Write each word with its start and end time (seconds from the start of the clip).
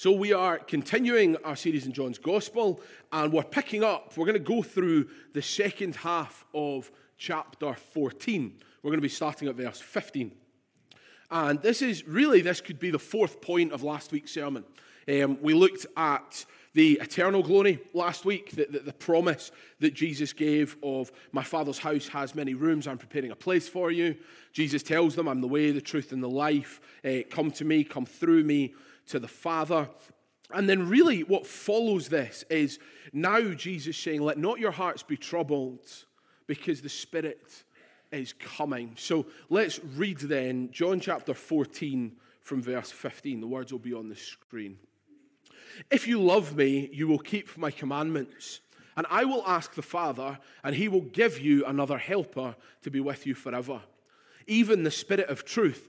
So, 0.00 0.12
we 0.12 0.32
are 0.32 0.58
continuing 0.58 1.34
our 1.38 1.56
series 1.56 1.84
in 1.84 1.92
John's 1.92 2.18
Gospel, 2.18 2.80
and 3.10 3.32
we're 3.32 3.42
picking 3.42 3.82
up. 3.82 4.16
We're 4.16 4.26
going 4.26 4.34
to 4.34 4.38
go 4.38 4.62
through 4.62 5.08
the 5.32 5.42
second 5.42 5.96
half 5.96 6.44
of 6.54 6.92
chapter 7.16 7.74
14. 7.74 8.52
We're 8.80 8.90
going 8.92 8.98
to 8.98 9.02
be 9.02 9.08
starting 9.08 9.48
at 9.48 9.56
verse 9.56 9.80
15. 9.80 10.30
And 11.32 11.60
this 11.62 11.82
is 11.82 12.06
really, 12.06 12.42
this 12.42 12.60
could 12.60 12.78
be 12.78 12.92
the 12.92 12.98
fourth 13.00 13.40
point 13.40 13.72
of 13.72 13.82
last 13.82 14.12
week's 14.12 14.30
sermon. 14.30 14.62
Um, 15.08 15.36
we 15.42 15.52
looked 15.52 15.84
at 15.96 16.44
the 16.74 17.00
eternal 17.00 17.42
glory 17.42 17.80
last 17.92 18.24
week, 18.24 18.52
the, 18.52 18.68
the, 18.70 18.78
the, 18.78 18.92
promise 18.92 19.50
that 19.80 19.94
Jesus 19.94 20.32
gave 20.32 20.76
of, 20.80 21.10
My 21.32 21.42
Father's 21.42 21.78
house 21.78 22.06
has 22.06 22.36
many 22.36 22.54
rooms, 22.54 22.86
I'm 22.86 22.98
preparing 22.98 23.32
a 23.32 23.36
place 23.36 23.66
for 23.66 23.90
you. 23.90 24.14
Jesus 24.52 24.84
tells 24.84 25.16
them, 25.16 25.26
I'm 25.26 25.40
the 25.40 25.48
way, 25.48 25.72
the 25.72 25.80
truth, 25.80 26.12
and 26.12 26.22
the 26.22 26.28
life. 26.28 26.80
Uh, 27.04 27.22
come 27.28 27.50
to 27.52 27.64
me, 27.64 27.82
come 27.82 28.06
through 28.06 28.44
me 28.44 28.74
to 29.08 29.18
the 29.18 29.28
Father. 29.28 29.88
And 30.52 30.68
then, 30.68 30.88
really, 30.88 31.22
what 31.22 31.46
follows 31.46 32.08
this 32.08 32.44
is 32.48 32.78
now 33.12 33.40
Jesus 33.52 33.96
saying, 33.96 34.22
Let 34.22 34.38
not 34.38 34.58
your 34.58 34.70
hearts 34.70 35.02
be 35.02 35.16
troubled, 35.16 35.86
because 36.46 36.80
the 36.80 36.88
Spirit 36.88 37.64
is 38.10 38.32
coming. 38.32 38.94
So 38.96 39.26
let's 39.50 39.80
read 39.96 40.18
then 40.18 40.70
John 40.72 41.00
chapter 41.00 41.34
14 41.34 42.16
from 42.40 42.62
verse 42.62 42.90
15. 42.90 43.40
The 43.40 43.46
words 43.46 43.72
will 43.72 43.78
be 43.78 43.92
on 43.92 44.08
the 44.08 44.16
screen. 44.16 44.78
If 45.90 46.08
you 46.08 46.20
love 46.20 46.56
me, 46.56 46.88
you 46.92 47.06
will 47.06 47.18
keep 47.18 47.56
my 47.56 47.70
commandments. 47.70 48.60
And 48.96 49.06
I 49.10 49.24
will 49.24 49.44
ask 49.46 49.74
the 49.74 49.82
Father, 49.82 50.38
and 50.64 50.74
he 50.74 50.88
will 50.88 51.02
give 51.02 51.38
you 51.38 51.64
another 51.66 51.98
helper 51.98 52.56
to 52.82 52.90
be 52.90 52.98
with 52.98 53.26
you 53.26 53.34
forever. 53.34 53.80
Even 54.48 54.82
the 54.82 54.90
Spirit 54.90 55.28
of 55.28 55.44
truth, 55.44 55.88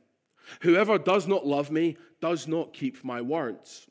Whoever 0.61 0.97
does 0.97 1.27
not 1.27 1.45
love 1.45 1.71
me 1.71 1.97
does 2.19 2.47
not 2.47 2.73
keep 2.73 3.03
my 3.03 3.21
words. 3.21 3.87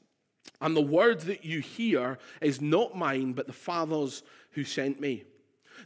And 0.60 0.76
the 0.76 0.80
word 0.80 1.20
that 1.22 1.44
you 1.44 1.60
hear 1.60 2.18
is 2.40 2.60
not 2.60 2.96
mine, 2.96 3.32
but 3.32 3.46
the 3.46 3.52
Father's 3.52 4.22
who 4.52 4.64
sent 4.64 5.00
me. 5.00 5.24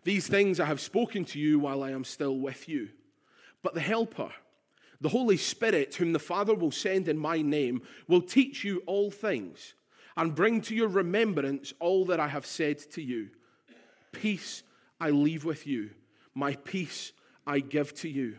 These 0.02 0.26
things 0.26 0.58
I 0.58 0.64
have 0.66 0.80
spoken 0.80 1.24
to 1.26 1.38
you 1.38 1.58
while 1.58 1.82
I 1.82 1.90
am 1.90 2.04
still 2.04 2.38
with 2.38 2.68
you. 2.68 2.88
But 3.62 3.74
the 3.74 3.80
Helper, 3.80 4.32
the 5.00 5.08
Holy 5.08 5.36
Spirit, 5.36 5.94
whom 5.94 6.12
the 6.12 6.18
Father 6.18 6.54
will 6.54 6.72
send 6.72 7.08
in 7.08 7.18
my 7.18 7.40
name, 7.40 7.82
will 8.08 8.22
teach 8.22 8.64
you 8.64 8.82
all 8.86 9.10
things 9.10 9.74
and 10.16 10.34
bring 10.34 10.60
to 10.62 10.74
your 10.74 10.88
remembrance 10.88 11.72
all 11.80 12.04
that 12.06 12.20
I 12.20 12.28
have 12.28 12.46
said 12.46 12.78
to 12.92 13.02
you. 13.02 13.30
Peace 14.12 14.62
I 15.00 15.10
leave 15.10 15.44
with 15.44 15.66
you, 15.66 15.90
my 16.34 16.54
peace 16.56 17.12
I 17.46 17.60
give 17.60 17.94
to 17.96 18.08
you. 18.08 18.38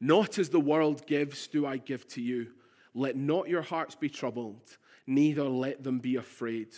Not 0.00 0.38
as 0.38 0.50
the 0.50 0.60
world 0.60 1.06
gives, 1.06 1.46
do 1.46 1.66
I 1.66 1.78
give 1.78 2.06
to 2.08 2.20
you. 2.20 2.48
Let 2.94 3.16
not 3.16 3.48
your 3.48 3.62
hearts 3.62 3.94
be 3.94 4.08
troubled, 4.08 4.76
neither 5.06 5.44
let 5.44 5.84
them 5.84 5.98
be 5.98 6.16
afraid. 6.16 6.68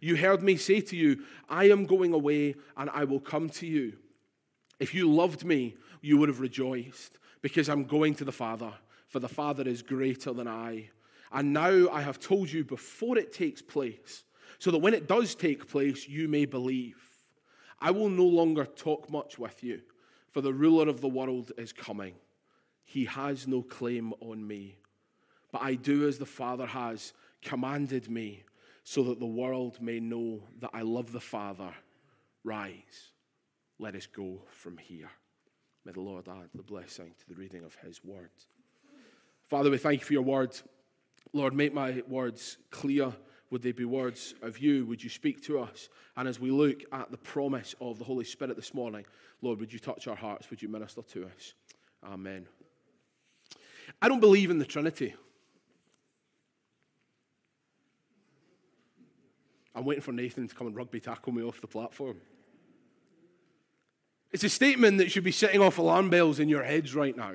You 0.00 0.16
heard 0.16 0.42
me 0.42 0.56
say 0.56 0.80
to 0.80 0.96
you, 0.96 1.24
I 1.48 1.68
am 1.70 1.86
going 1.86 2.12
away 2.12 2.54
and 2.76 2.88
I 2.90 3.04
will 3.04 3.20
come 3.20 3.50
to 3.50 3.66
you. 3.66 3.94
If 4.78 4.94
you 4.94 5.12
loved 5.12 5.44
me, 5.44 5.76
you 6.00 6.16
would 6.18 6.28
have 6.28 6.40
rejoiced 6.40 7.18
because 7.42 7.68
I'm 7.68 7.84
going 7.84 8.14
to 8.16 8.24
the 8.24 8.32
Father, 8.32 8.72
for 9.08 9.18
the 9.18 9.28
Father 9.28 9.66
is 9.66 9.82
greater 9.82 10.32
than 10.32 10.46
I. 10.46 10.90
And 11.32 11.52
now 11.52 11.88
I 11.90 12.02
have 12.02 12.20
told 12.20 12.50
you 12.50 12.64
before 12.64 13.18
it 13.18 13.32
takes 13.32 13.62
place, 13.62 14.24
so 14.58 14.70
that 14.70 14.78
when 14.78 14.94
it 14.94 15.08
does 15.08 15.34
take 15.34 15.68
place, 15.68 16.08
you 16.08 16.28
may 16.28 16.44
believe. 16.44 16.96
I 17.78 17.92
will 17.92 18.08
no 18.08 18.24
longer 18.24 18.64
talk 18.64 19.10
much 19.10 19.38
with 19.38 19.62
you, 19.62 19.80
for 20.32 20.40
the 20.40 20.52
ruler 20.52 20.88
of 20.88 21.00
the 21.00 21.08
world 21.08 21.52
is 21.56 21.72
coming. 21.72 22.14
He 22.90 23.04
has 23.04 23.46
no 23.46 23.62
claim 23.62 24.12
on 24.20 24.44
me, 24.44 24.74
but 25.52 25.62
I 25.62 25.76
do 25.76 26.08
as 26.08 26.18
the 26.18 26.26
Father 26.26 26.66
has 26.66 27.12
commanded 27.40 28.10
me 28.10 28.42
so 28.82 29.04
that 29.04 29.20
the 29.20 29.26
world 29.26 29.80
may 29.80 30.00
know 30.00 30.42
that 30.58 30.70
I 30.74 30.82
love 30.82 31.12
the 31.12 31.20
Father. 31.20 31.72
Rise, 32.42 33.12
let 33.78 33.94
us 33.94 34.06
go 34.06 34.42
from 34.50 34.76
here. 34.76 35.08
May 35.84 35.92
the 35.92 36.00
Lord 36.00 36.26
add 36.26 36.48
the 36.52 36.64
blessing 36.64 37.14
to 37.16 37.28
the 37.28 37.36
reading 37.36 37.62
of 37.62 37.76
his 37.76 38.02
word. 38.04 38.30
Father, 39.46 39.70
we 39.70 39.78
thank 39.78 40.00
you 40.00 40.06
for 40.06 40.12
your 40.14 40.22
word. 40.22 40.58
Lord, 41.32 41.54
make 41.54 41.72
my 41.72 42.02
words 42.08 42.58
clear. 42.72 43.12
Would 43.52 43.62
they 43.62 43.70
be 43.70 43.84
words 43.84 44.34
of 44.42 44.58
you? 44.58 44.84
Would 44.86 45.04
you 45.04 45.10
speak 45.10 45.44
to 45.44 45.60
us? 45.60 45.90
And 46.16 46.26
as 46.26 46.40
we 46.40 46.50
look 46.50 46.82
at 46.90 47.12
the 47.12 47.18
promise 47.18 47.72
of 47.80 48.00
the 48.00 48.04
Holy 48.04 48.24
Spirit 48.24 48.56
this 48.56 48.74
morning, 48.74 49.04
Lord, 49.42 49.60
would 49.60 49.72
you 49.72 49.78
touch 49.78 50.08
our 50.08 50.16
hearts? 50.16 50.50
Would 50.50 50.60
you 50.60 50.68
minister 50.68 51.02
to 51.02 51.26
us? 51.26 51.54
Amen. 52.04 52.48
I 54.00 54.08
don't 54.08 54.20
believe 54.20 54.50
in 54.50 54.58
the 54.58 54.64
Trinity. 54.64 55.14
I'm 59.74 59.84
waiting 59.84 60.02
for 60.02 60.12
Nathan 60.12 60.48
to 60.48 60.54
come 60.54 60.66
and 60.66 60.76
rugby 60.76 61.00
tackle 61.00 61.32
me 61.32 61.42
off 61.42 61.60
the 61.60 61.66
platform. 61.66 62.20
It's 64.32 64.44
a 64.44 64.48
statement 64.48 64.98
that 64.98 65.10
should 65.10 65.24
be 65.24 65.32
setting 65.32 65.60
off 65.60 65.78
alarm 65.78 66.10
bells 66.10 66.38
in 66.38 66.48
your 66.48 66.62
heads 66.62 66.94
right 66.94 67.16
now. 67.16 67.34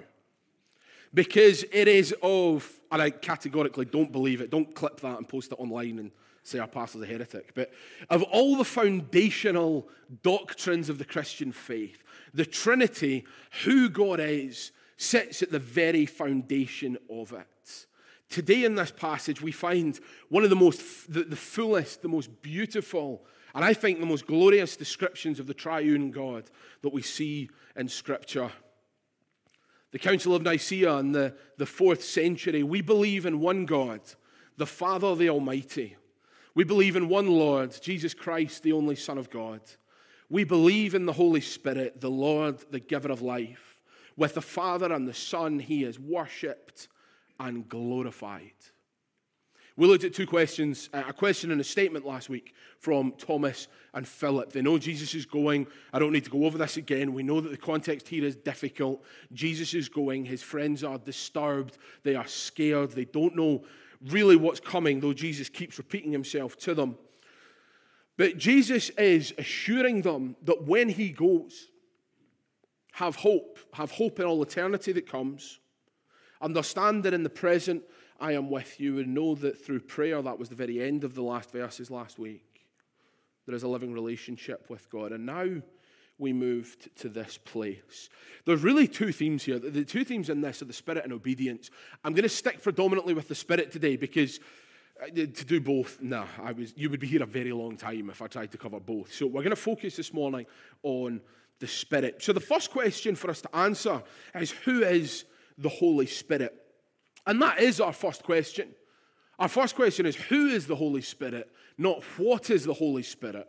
Because 1.14 1.64
it 1.72 1.88
is 1.88 2.14
of, 2.22 2.70
and 2.92 3.02
I 3.02 3.10
categorically 3.10 3.86
don't 3.86 4.12
believe 4.12 4.42
it, 4.42 4.50
don't 4.50 4.76
clip 4.76 5.00
that 5.02 5.18
and 5.18 5.28
post 5.28 5.52
it 5.52 5.60
online 5.60 6.00
and 6.00 6.12
say 6.44 6.60
our 6.60 6.68
pastor's 6.68 7.02
a 7.02 7.06
heretic. 7.06 7.54
But 7.56 7.72
of 8.10 8.22
all 8.24 8.58
the 8.58 8.66
foundational 8.66 9.88
doctrines 10.24 10.90
of 10.90 10.98
the 10.98 11.06
Christian 11.06 11.52
faith, 11.52 12.04
the 12.34 12.46
Trinity, 12.46 13.26
who 13.64 13.90
God 13.90 14.20
is, 14.20 14.72
sits 14.97 15.41
at 15.41 15.51
the 15.51 15.59
very 15.59 16.06
foundation 16.06 16.97
of 17.09 17.33
it. 17.33 17.85
Today, 18.29 18.63
in 18.63 18.75
this 18.75 18.91
passage, 18.91 19.41
we 19.41 19.51
find 19.51 20.00
one 20.29 20.44
of 20.44 20.50
the 20.50 20.56
most, 20.56 21.11
the, 21.11 21.23
the 21.23 21.35
fullest, 21.35 22.01
the 22.01 22.07
most 22.07 22.41
beautiful, 22.41 23.23
and 23.53 23.63
I 23.63 23.73
think 23.73 24.00
the 24.00 24.06
most 24.06 24.25
glorious 24.25 24.75
descriptions 24.75 25.39
of 25.39 25.47
the 25.47 25.53
triune 25.53 26.11
God 26.11 26.50
that 26.81 26.94
we 26.94 27.01
see 27.01 27.50
in 27.75 27.88
Scripture. 27.88 28.51
The 29.91 30.00
Council 30.00 30.35
of 30.35 30.41
Nicaea 30.41 30.97
in 30.97 31.12
the, 31.13 31.35
the 31.57 31.66
fourth 31.66 32.03
century, 32.03 32.63
we 32.63 32.81
believe 32.81 33.25
in 33.25 33.39
one 33.39 33.66
God, 33.66 34.01
the 34.57 34.66
Father, 34.66 35.16
the 35.16 35.29
Almighty. 35.29 35.95
We 36.53 36.63
believe 36.63 36.95
in 36.95 37.07
one 37.07 37.27
Lord, 37.27 37.77
Jesus 37.81 38.13
Christ, 38.13 38.63
the 38.63 38.73
only 38.73 38.95
Son 38.95 39.18
of 39.18 39.30
God. 39.30 39.62
We 40.30 40.44
believe 40.44 40.95
in 40.95 41.06
the 41.06 41.13
Holy 41.13 41.41
Spirit, 41.41 42.01
the 42.01 42.09
Lord, 42.09 42.59
the 42.71 42.80
giver 42.80 43.12
of 43.12 43.21
life. 43.21 43.75
With 44.17 44.35
the 44.35 44.41
Father 44.41 44.91
and 44.94 45.07
the 45.07 45.13
Son, 45.13 45.59
he 45.59 45.83
is 45.83 46.00
worshipped 46.00 46.88
and 47.39 47.67
glorified. 47.67 48.51
We 49.77 49.88
looked 49.88 50.06
at 50.06 50.13
two 50.13 50.25
questions, 50.25 50.89
a 50.94 51.12
question 51.12 51.51
and 51.51 51.59
a 51.59 51.63
statement 51.63 52.06
last 52.06 52.29
week 52.29 52.53
from 52.79 53.12
Thomas 53.17 53.67
and 53.94 54.07
Philip. 54.07 54.53
They 54.53 54.62
know 54.62 54.77
Jesus 54.77 55.13
is 55.13 55.25
going. 55.25 55.67
I 55.91 56.00
don't 56.00 56.13
need 56.13 56.23
to 56.23 56.29
go 56.29 56.45
over 56.45 56.57
this 56.57 56.77
again. 56.77 57.13
We 57.13 57.23
know 57.23 57.41
that 57.41 57.50
the 57.50 57.57
context 57.57 58.07
here 58.07 58.23
is 58.23 58.38
difficult. 58.38 59.03
Jesus 59.33 59.73
is 59.73 59.89
going. 59.89 60.23
His 60.23 60.41
friends 60.41 60.81
are 60.85 60.97
disturbed. 60.97 61.77
They 62.03 62.15
are 62.15 62.27
scared. 62.27 62.91
They 62.91 63.03
don't 63.03 63.35
know 63.35 63.65
really 64.07 64.38
what's 64.38 64.62
coming, 64.62 65.01
though 65.01 65.13
Jesus 65.13 65.50
keeps 65.50 65.77
repeating 65.77 66.13
himself 66.13 66.57
to 66.59 66.73
them. 66.73 66.97
But 68.15 68.38
Jesus 68.38 68.91
is 68.91 69.33
assuring 69.38 70.03
them 70.03 70.38
that 70.44 70.63
when 70.63 70.88
he 70.88 71.09
goes, 71.09 71.67
have 72.95 73.15
hope, 73.15 73.59
have 73.74 73.92
hope 73.92 74.19
in 74.19 74.25
all 74.25 74.42
eternity 74.42 74.92
that 74.92 75.09
comes 75.09 75.59
Understand 76.42 77.03
that 77.03 77.13
in 77.13 77.24
the 77.24 77.30
present 77.30 77.83
I 78.19 78.33
am 78.33 78.50
with 78.50 78.80
you, 78.80 79.00
and 79.00 79.13
know 79.13 79.36
that 79.36 79.65
through 79.65 79.81
prayer, 79.81 80.21
that 80.21 80.39
was 80.39 80.50
the 80.50 80.56
very 80.56 80.81
end 80.81 81.03
of 81.03 81.15
the 81.15 81.24
last 81.24 81.51
verses 81.51 81.92
last 81.92 82.18
week. 82.18 82.65
There 83.45 83.56
is 83.56 83.63
a 83.63 83.68
living 83.68 83.94
relationship 83.94 84.69
with 84.69 84.89
God. 84.89 85.12
And 85.12 85.25
now 85.25 85.62
we 86.18 86.31
moved 86.31 86.95
to 86.97 87.09
this 87.09 87.38
place. 87.38 88.09
There's 88.45 88.63
really 88.63 88.88
two 88.88 89.12
themes 89.12 89.44
here. 89.44 89.59
The 89.59 89.83
two 89.83 90.06
themes 90.06 90.30
in 90.30 90.41
this 90.41 90.62
are 90.62 90.65
the 90.65 90.74
spirit 90.74 91.03
and 91.03 91.12
obedience. 91.12 91.71
I'm 92.03 92.13
going 92.13 92.24
to 92.24 92.30
stick 92.30 92.63
predominantly 92.63 93.13
with 93.13 93.27
the 93.27 93.36
spirit 93.36 93.71
today 93.71 93.98
because 93.98 94.39
uh, 95.01 95.07
to 95.07 95.25
do 95.25 95.59
both, 95.59 96.01
nah, 96.01 96.27
I 96.41 96.53
was, 96.53 96.74
you 96.77 96.89
would 96.89 97.01
be 97.01 97.07
here 97.07 97.24
a 97.24 97.27
very 97.27 97.51
long 97.51 97.75
time 97.75 98.09
if 98.09 98.21
I 98.21 98.27
tried 98.27 98.51
to 98.53 98.57
cover 98.57 98.80
both. 98.80 99.13
So 99.13 99.25
we're 99.25 99.44
going 99.44 99.50
to 99.50 99.57
focus 99.57 99.98
this 99.98 100.13
morning 100.13 100.45
on 100.83 101.21
the 101.60 101.68
Spirit. 101.68 102.22
So 102.22 102.34
the 102.34 102.40
first 102.40 102.72
question 102.72 103.16
for 103.16 103.30
us 103.30 103.42
to 103.42 103.56
answer 103.56 104.04
is 104.34 104.52
who 104.52 104.84
is 104.84 105.25
the 105.57 105.69
Holy 105.69 106.06
Spirit? 106.06 106.54
And 107.25 107.42
that 107.42 107.60
is 107.60 107.80
our 107.80 107.94
first 107.94 108.24
question. 108.24 108.69
Our 109.40 109.48
first 109.48 109.75
question 109.75 110.06
is 110.06 110.16
who 110.16 110.48
is 110.48 110.68
the 110.68 110.75
Holy 110.75 111.02
Spirit, 111.02 111.50
not 111.78 112.04
what 112.18 112.50
is 112.50 112.66
the 112.66 112.74
Holy 112.74 113.04
Spirit? 113.04 113.48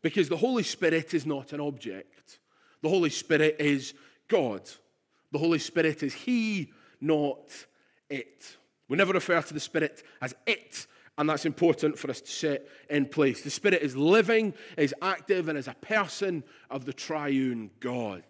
Because 0.00 0.28
the 0.28 0.36
Holy 0.36 0.62
Spirit 0.62 1.14
is 1.14 1.26
not 1.26 1.52
an 1.52 1.60
object. 1.60 2.38
The 2.82 2.88
Holy 2.88 3.10
Spirit 3.10 3.56
is 3.60 3.94
God. 4.28 4.68
The 5.30 5.38
Holy 5.38 5.58
Spirit 5.58 6.02
is 6.02 6.14
He, 6.14 6.72
not 7.00 7.50
it. 8.08 8.56
We 8.88 8.96
never 8.96 9.12
refer 9.12 9.40
to 9.40 9.54
the 9.54 9.60
Spirit 9.60 10.02
as 10.20 10.34
it, 10.46 10.86
and 11.18 11.28
that's 11.28 11.44
important 11.44 11.98
for 11.98 12.10
us 12.10 12.20
to 12.20 12.30
set 12.30 12.68
in 12.88 13.06
place. 13.06 13.42
The 13.42 13.50
Spirit 13.50 13.82
is 13.82 13.96
living, 13.96 14.54
is 14.78 14.94
active, 15.02 15.48
and 15.48 15.58
is 15.58 15.68
a 15.68 15.74
person 15.74 16.42
of 16.70 16.84
the 16.84 16.92
triune 16.92 17.70
God. 17.80 18.22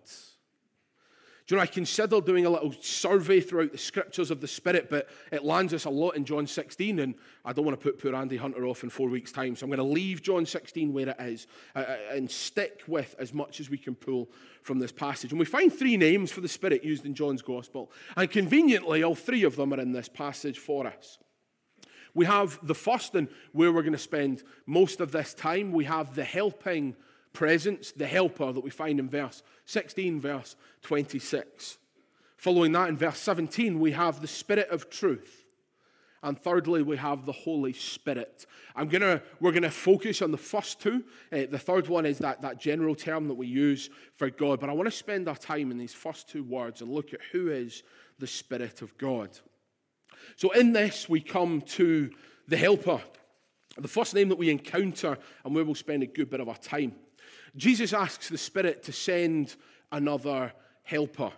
Do 1.47 1.57
you 1.57 1.57
know, 1.57 1.63
I 1.65 1.67
considered 1.67 2.25
doing 2.25 2.47
a 2.47 2.51
little 2.51 2.73
survey 2.81 3.41
throughout 3.41 3.73
the 3.73 3.79
scriptures 3.79 4.31
of 4.31 4.41
the 4.41 4.47
Spirit, 4.47 4.89
but 4.89 5.09
it 5.33 5.45
lands 5.45 5.75
us 5.75 5.85
a 5.87 5.91
lot 5.91 6.17
in 6.17 6.25
John 6.25 6.47
16, 6.47 7.01
and 7.01 7.15
I 7.45 7.53
don't 7.53 7.65
want 7.65 7.79
to 7.79 7.83
put 7.83 8.01
poor 8.01 8.15
Andy 8.15 8.37
Hunter 8.37 8.65
off 8.65 8.85
in 8.85 8.91
four 8.91 9.09
weeks' 9.09 9.33
time, 9.33 9.57
so 9.57 9.65
I'm 9.65 9.71
going 9.71 9.79
to 9.79 9.85
leave 9.85 10.23
John 10.23 10.47
16 10.47 10.93
where 10.93 11.09
it 11.09 11.17
is 11.21 11.49
uh, 11.75 11.81
uh, 11.81 11.97
and 12.13 12.31
stick 12.31 12.83
with 12.87 13.17
as 13.19 13.35
much 13.35 13.59
as 13.59 13.69
we 13.69 13.77
can 13.77 13.97
pull 13.97 14.31
from 14.63 14.79
this 14.79 14.93
passage. 14.93 15.33
And 15.33 15.39
we 15.39 15.45
find 15.45 15.73
three 15.73 15.97
names 15.97 16.31
for 16.31 16.41
the 16.41 16.49
Spirit 16.49 16.85
used 16.85 17.07
in 17.07 17.15
John's 17.15 17.43
Gospel, 17.43 17.91
and 18.17 18.31
conveniently, 18.31 19.03
all 19.03 19.17
three 19.17 19.43
of 19.43 19.57
them 19.57 19.75
are 19.75 19.81
in 19.81 19.93
this 19.93 20.09
passage 20.09 20.59
for 20.59 20.87
us. 20.87 21.19
We 22.15 22.27
have 22.27 22.59
the 22.63 22.75
first, 22.75 23.15
and 23.15 23.29
where 23.53 23.73
we're 23.73 23.83
going 23.83 23.93
to 23.93 23.99
spend 23.99 24.43
most 24.67 25.01
of 25.01 25.13
this 25.13 25.35
time, 25.35 25.73
we 25.73 25.85
have 25.85 26.15
the 26.15 26.25
helping 26.25 26.95
presence, 27.33 27.93
the 27.93 28.07
helper 28.07 28.53
that 28.53 28.63
we 28.63 28.71
find 28.71 29.01
in 29.01 29.09
verse 29.09 29.43
16, 29.67 30.21
verse 30.21 30.57
26. 30.83 31.79
Following 32.37 32.73
that, 32.73 32.89
in 32.89 32.97
verse 32.97 33.19
17, 33.19 33.79
we 33.79 33.93
have 33.93 34.21
the 34.21 34.27
Spirit 34.27 34.69
of 34.69 34.91
truth. 34.91 35.47
And 36.25 36.39
thirdly, 36.39 36.83
we 36.83 36.97
have 36.99 37.27
the 37.27 37.33
Holy 37.33 37.73
Spirit. 37.73 38.47
I'm 38.77 38.89
gonna, 38.89 39.23
we're 39.41 39.51
going 39.51 39.63
to 39.65 39.71
focus 39.71 40.23
on 40.23 40.31
the 40.31 40.39
first 40.39 40.81
two. 40.81 41.05
Uh, 41.33 41.47
the 41.51 41.59
third 41.59 41.89
one 41.89 42.07
is 42.07 42.19
that, 42.19 42.43
that 42.43 42.61
general 42.61 42.95
term 42.95 43.27
that 43.29 43.35
we 43.35 43.49
use 43.49 43.91
for 44.17 44.31
God. 44.31 44.61
But 44.61 44.71
I 44.71 44.73
want 44.73 44.87
to 44.87 44.97
spend 44.97 45.29
our 45.29 45.37
time 45.37 45.71
in 45.73 45.79
these 45.79 45.95
first 45.95 46.29
two 46.29 46.45
words 46.45 46.81
and 46.81 46.93
look 46.93 47.13
at 47.13 47.21
who 47.33 47.51
is 47.51 47.83
the 48.19 48.27
Spirit 48.27 48.83
of 48.83 48.97
God. 48.99 49.31
So, 50.37 50.51
in 50.53 50.73
this, 50.73 51.09
we 51.09 51.21
come 51.21 51.63
to 51.63 52.11
the 52.49 52.57
Helper, 52.57 53.01
the 53.79 53.89
first 53.89 54.15
name 54.15 54.29
that 54.29 54.39
we 54.39 54.51
encounter, 54.51 55.19
and 55.45 55.55
where 55.55 55.65
we'll 55.65 55.75
spend 55.75 56.03
a 56.03 56.07
good 56.07 56.31
bit 56.31 56.41
of 56.41 56.49
our 56.49 56.57
time. 56.57 56.95
Jesus 57.57 57.93
asks 57.93 58.29
the 58.29 58.39
Spirit 58.39 58.83
to 58.85 58.93
send 58.93 59.57
another 59.91 60.53
helper. 60.83 61.33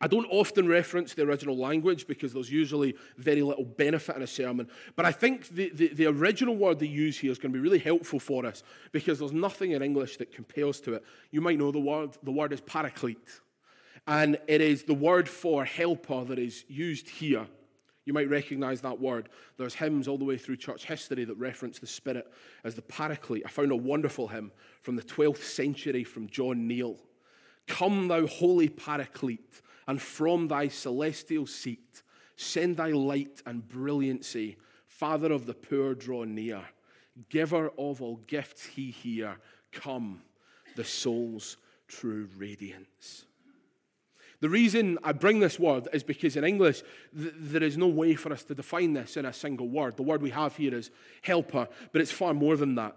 I 0.00 0.08
don't 0.08 0.26
often 0.30 0.66
reference 0.66 1.14
the 1.14 1.22
original 1.22 1.56
language 1.56 2.08
because 2.08 2.32
there's 2.32 2.50
usually 2.50 2.96
very 3.18 3.42
little 3.42 3.64
benefit 3.64 4.16
in 4.16 4.22
a 4.22 4.26
sermon. 4.26 4.68
But 4.96 5.06
I 5.06 5.12
think 5.12 5.48
the, 5.48 5.70
the, 5.72 5.88
the, 5.94 6.06
original 6.06 6.56
word 6.56 6.80
they 6.80 6.88
use 6.88 7.16
here 7.16 7.30
is 7.30 7.38
going 7.38 7.52
to 7.52 7.56
be 7.56 7.62
really 7.62 7.78
helpful 7.78 8.18
for 8.18 8.44
us 8.44 8.64
because 8.90 9.20
there's 9.20 9.32
nothing 9.32 9.72
in 9.72 9.82
English 9.82 10.16
that 10.16 10.34
compares 10.34 10.80
to 10.82 10.94
it. 10.94 11.04
You 11.30 11.40
might 11.40 11.56
know 11.56 11.70
the 11.70 11.78
word, 11.78 12.18
the 12.24 12.32
word 12.32 12.52
is 12.52 12.60
paraclete. 12.60 13.40
And 14.08 14.38
it 14.48 14.60
is 14.60 14.82
the 14.82 14.94
word 14.94 15.28
for 15.28 15.64
helper 15.64 16.24
that 16.24 16.38
is 16.38 16.64
used 16.66 17.08
here. 17.08 17.46
You 18.04 18.12
might 18.12 18.28
recognize 18.28 18.80
that 18.80 19.00
word. 19.00 19.28
There's 19.56 19.74
hymns 19.74 20.08
all 20.08 20.18
the 20.18 20.24
way 20.24 20.36
through 20.36 20.56
church 20.56 20.86
history 20.86 21.24
that 21.24 21.36
reference 21.36 21.78
the 21.78 21.86
Spirit 21.86 22.30
as 22.64 22.74
the 22.74 22.82
Paraclete. 22.82 23.44
I 23.46 23.48
found 23.48 23.70
a 23.70 23.76
wonderful 23.76 24.28
hymn 24.28 24.50
from 24.82 24.96
the 24.96 25.02
12th 25.02 25.42
century 25.42 26.04
from 26.04 26.28
John 26.28 26.66
Neale. 26.66 26.98
Come, 27.68 28.08
thou 28.08 28.26
holy 28.26 28.68
Paraclete, 28.68 29.62
and 29.86 30.02
from 30.02 30.48
thy 30.48 30.68
celestial 30.68 31.46
seat 31.46 32.02
send 32.36 32.76
thy 32.76 32.90
light 32.90 33.42
and 33.46 33.66
brilliancy. 33.68 34.56
Father 34.86 35.32
of 35.32 35.46
the 35.46 35.54
poor, 35.54 35.94
draw 35.94 36.24
near. 36.24 36.62
Giver 37.28 37.70
of 37.78 38.02
all 38.02 38.16
gifts, 38.26 38.64
he 38.66 38.90
here. 38.90 39.36
Come, 39.70 40.22
the 40.76 40.84
soul's 40.84 41.56
true 41.88 42.28
radiance. 42.36 43.26
The 44.42 44.50
reason 44.50 44.98
I 45.04 45.12
bring 45.12 45.38
this 45.38 45.56
word 45.56 45.86
is 45.92 46.02
because 46.02 46.34
in 46.34 46.42
English, 46.42 46.82
th- 47.16 47.32
there 47.38 47.62
is 47.62 47.78
no 47.78 47.86
way 47.86 48.16
for 48.16 48.32
us 48.32 48.42
to 48.44 48.56
define 48.56 48.92
this 48.92 49.16
in 49.16 49.24
a 49.24 49.32
single 49.32 49.68
word. 49.68 49.96
The 49.96 50.02
word 50.02 50.20
we 50.20 50.30
have 50.30 50.56
here 50.56 50.74
is 50.74 50.90
helper, 51.22 51.68
but 51.92 52.00
it's 52.00 52.10
far 52.10 52.34
more 52.34 52.56
than 52.56 52.74
that. 52.74 52.96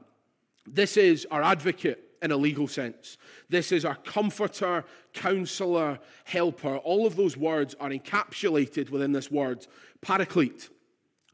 This 0.66 0.98
is 0.98 1.28
our 1.30 1.44
advocate 1.44 2.18
in 2.24 2.32
a 2.32 2.36
legal 2.36 2.68
sense. 2.68 3.20
This 3.48 3.72
is 3.72 3.86
our 3.86 3.94
comforter, 3.94 4.86
counselor, 5.14 6.00
helper. 6.24 6.78
All 6.78 7.06
of 7.06 7.16
those 7.16 7.38
words 7.38 7.76
are 7.80 7.92
encapsulated 7.92 8.90
within 8.90 9.12
this 9.12 9.30
word, 9.30 9.68
paraclete. 10.02 10.70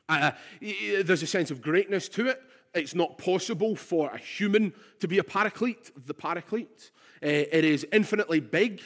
Uh, 0.09 0.31
there's 0.59 1.23
a 1.23 1.27
sense 1.27 1.51
of 1.51 1.61
greatness 1.61 2.09
to 2.09 2.27
it. 2.27 2.41
It's 2.75 2.95
not 2.95 3.17
possible 3.17 3.77
for 3.77 4.09
a 4.09 4.17
human 4.17 4.73
to 4.99 5.07
be 5.07 5.19
a 5.19 5.23
paraclete, 5.23 5.89
the 6.05 6.13
paraclete. 6.13 6.91
Uh, 7.23 7.27
it 7.29 7.63
is 7.63 7.87
infinitely 7.93 8.41
big. 8.41 8.81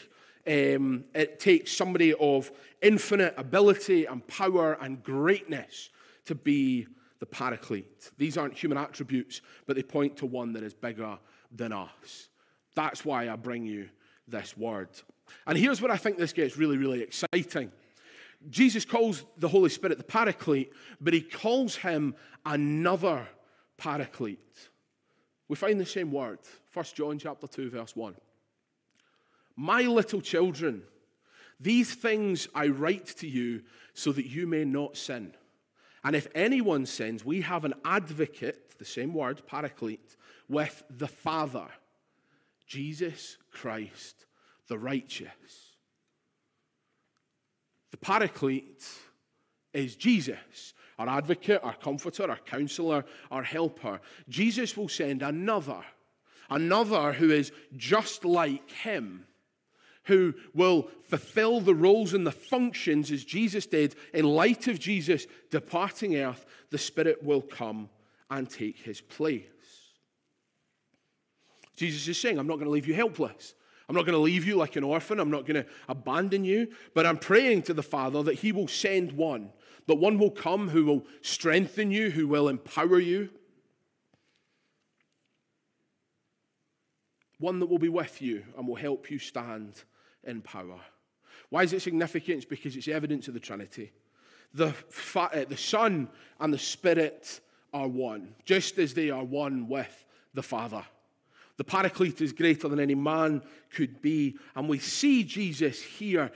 Um, 0.47 1.05
it 1.13 1.39
takes 1.39 1.71
somebody 1.71 2.13
of 2.13 2.51
infinite 2.81 3.33
ability 3.37 4.05
and 4.05 4.25
power 4.27 4.77
and 4.79 5.03
greatness 5.03 5.89
to 6.25 6.35
be 6.35 6.87
the 7.19 7.25
paraclete. 7.25 8.11
These 8.17 8.37
aren't 8.37 8.55
human 8.55 8.77
attributes, 8.77 9.41
but 9.65 9.75
they 9.75 9.83
point 9.83 10.17
to 10.17 10.25
one 10.25 10.53
that 10.53 10.63
is 10.63 10.73
bigger 10.73 11.17
than 11.51 11.71
us. 11.71 12.29
That's 12.75 13.05
why 13.05 13.29
I 13.29 13.35
bring 13.35 13.65
you 13.65 13.89
this 14.27 14.55
word. 14.57 14.89
And 15.47 15.57
here's 15.57 15.81
where 15.81 15.91
I 15.91 15.97
think 15.97 16.17
this 16.17 16.33
gets 16.33 16.57
really, 16.57 16.77
really 16.77 17.01
exciting. 17.01 17.71
Jesus 18.49 18.85
calls 18.85 19.25
the 19.37 19.47
Holy 19.47 19.69
Spirit 19.69 19.97
the 19.97 20.03
paraclete, 20.03 20.71
but 21.01 21.13
he 21.13 21.21
calls 21.21 21.75
him 21.75 22.15
another 22.45 23.27
paraclete. 23.77 24.69
We 25.47 25.55
find 25.55 25.79
the 25.79 25.85
same 25.85 26.11
word, 26.11 26.39
1 26.73 26.85
John 26.93 27.17
chapter 27.17 27.47
2, 27.47 27.69
verse 27.69 27.95
1. 27.95 28.15
My 29.55 29.81
little 29.81 30.21
children, 30.21 30.83
these 31.59 31.93
things 31.93 32.47
I 32.53 32.67
write 32.67 33.07
to 33.17 33.27
you 33.27 33.61
so 33.93 34.11
that 34.11 34.27
you 34.27 34.47
may 34.47 34.65
not 34.65 34.97
sin. 34.97 35.33
And 36.03 36.15
if 36.15 36.27
anyone 36.35 36.85
sins, 36.85 37.25
we 37.25 37.41
have 37.41 37.65
an 37.65 37.73
advocate, 37.83 38.77
the 38.77 38.85
same 38.85 39.13
word, 39.13 39.41
paraclete, 39.47 40.15
with 40.47 40.83
the 40.89 41.07
Father, 41.07 41.67
Jesus 42.67 43.37
Christ, 43.51 44.25
the 44.67 44.77
righteous. 44.77 45.29
The 47.91 47.97
paraclete 47.97 48.85
is 49.73 49.95
Jesus, 49.95 50.73
our 50.99 51.07
advocate, 51.07 51.61
our 51.63 51.75
comforter, 51.75 52.29
our 52.29 52.37
counselor, 52.37 53.05
our 53.31 53.43
helper. 53.43 54.01
Jesus 54.27 54.75
will 54.75 54.89
send 54.89 55.23
another, 55.23 55.83
another 56.49 57.13
who 57.13 57.31
is 57.31 57.51
just 57.77 58.25
like 58.25 58.69
him 58.69 59.25
who 60.05 60.33
will 60.53 60.89
fulfill 61.03 61.59
the 61.59 61.75
roles 61.75 62.13
and 62.13 62.25
the 62.25 62.31
functions 62.31 63.11
as 63.11 63.23
Jesus 63.23 63.65
did 63.65 63.95
in 64.13 64.25
light 64.25 64.67
of 64.67 64.79
Jesus 64.79 65.27
departing 65.51 66.15
earth, 66.15 66.45
the 66.71 66.77
Spirit 66.77 67.23
will 67.23 67.41
come 67.41 67.89
and 68.29 68.49
take 68.49 68.77
his 68.77 69.01
place. 69.01 69.43
Jesus 71.75 72.07
is 72.07 72.19
saying, 72.19 72.39
I'm 72.39 72.47
not 72.47 72.55
going 72.55 72.65
to 72.65 72.71
leave 72.71 72.87
you 72.87 72.93
helpless. 72.93 73.53
I'm 73.87 73.95
not 73.95 74.05
going 74.05 74.17
to 74.17 74.21
leave 74.21 74.45
you 74.45 74.55
like 74.55 74.75
an 74.77 74.83
orphan. 74.83 75.19
I'm 75.19 75.29
not 75.29 75.45
going 75.45 75.63
to 75.63 75.69
abandon 75.87 76.43
you. 76.43 76.69
But 76.93 77.05
I'm 77.05 77.17
praying 77.17 77.63
to 77.63 77.73
the 77.73 77.83
Father 77.83 78.23
that 78.23 78.35
He 78.35 78.51
will 78.51 78.67
send 78.67 79.11
one, 79.11 79.51
that 79.87 79.95
one 79.95 80.17
will 80.17 80.31
come 80.31 80.69
who 80.69 80.85
will 80.85 81.05
strengthen 81.21 81.91
you, 81.91 82.09
who 82.09 82.27
will 82.27 82.47
empower 82.47 82.99
you, 82.99 83.29
one 87.37 87.59
that 87.59 87.67
will 87.67 87.79
be 87.79 87.89
with 87.89 88.21
you 88.21 88.43
and 88.57 88.67
will 88.67 88.75
help 88.75 89.11
you 89.11 89.19
stand 89.19 89.83
in 90.25 90.41
power. 90.41 90.79
Why 91.49 91.63
is 91.63 91.73
it 91.73 91.81
significant? 91.81 92.47
Because 92.49 92.75
it's 92.75 92.87
evidence 92.87 93.27
of 93.27 93.33
the 93.33 93.39
Trinity. 93.39 93.91
The, 94.53 94.73
uh, 95.15 95.45
the 95.47 95.57
Son 95.57 96.09
and 96.39 96.53
the 96.53 96.57
Spirit 96.57 97.41
are 97.73 97.87
one, 97.87 98.35
just 98.45 98.77
as 98.79 98.93
they 98.93 99.09
are 99.09 99.23
one 99.23 99.67
with 99.67 100.05
the 100.33 100.43
Father. 100.43 100.83
The 101.57 101.63
paraclete 101.63 102.19
is 102.19 102.33
greater 102.33 102.67
than 102.67 102.81
any 102.81 102.95
man 102.95 103.41
could 103.73 104.01
be. 104.01 104.37
And 104.55 104.67
we 104.67 104.79
see 104.79 105.23
Jesus 105.23 105.81
here 105.81 106.31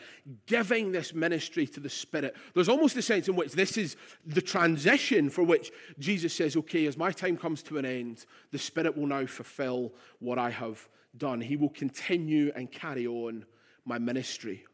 giving 0.46 0.92
this 0.92 1.14
ministry 1.14 1.68
to 1.68 1.80
the 1.80 1.90
Spirit. 1.90 2.36
There's 2.54 2.70
almost 2.70 2.96
a 2.96 3.02
sense 3.02 3.28
in 3.28 3.36
which 3.36 3.52
this 3.52 3.78
is 3.78 3.98
the 4.26 4.42
transition 4.42 5.30
for 5.30 5.44
which 5.44 5.72
Jesus 5.98 6.34
says, 6.34 6.56
okay, 6.56 6.86
as 6.86 6.98
my 6.98 7.12
time 7.12 7.36
comes 7.36 7.62
to 7.64 7.78
an 7.78 7.86
end, 7.86 8.26
the 8.52 8.60
Spirit 8.60 8.98
will 8.98 9.08
now 9.08 9.26
fulfill 9.26 9.94
what 10.20 10.40
I 10.40 10.52
have 10.52 10.88
done. 11.18 11.42
He 11.42 11.58
will 11.58 11.70
continue 11.70 12.54
and 12.56 12.72
carry 12.72 13.06
on 13.06 13.46
my 13.86 13.98
ministry. 13.98 14.66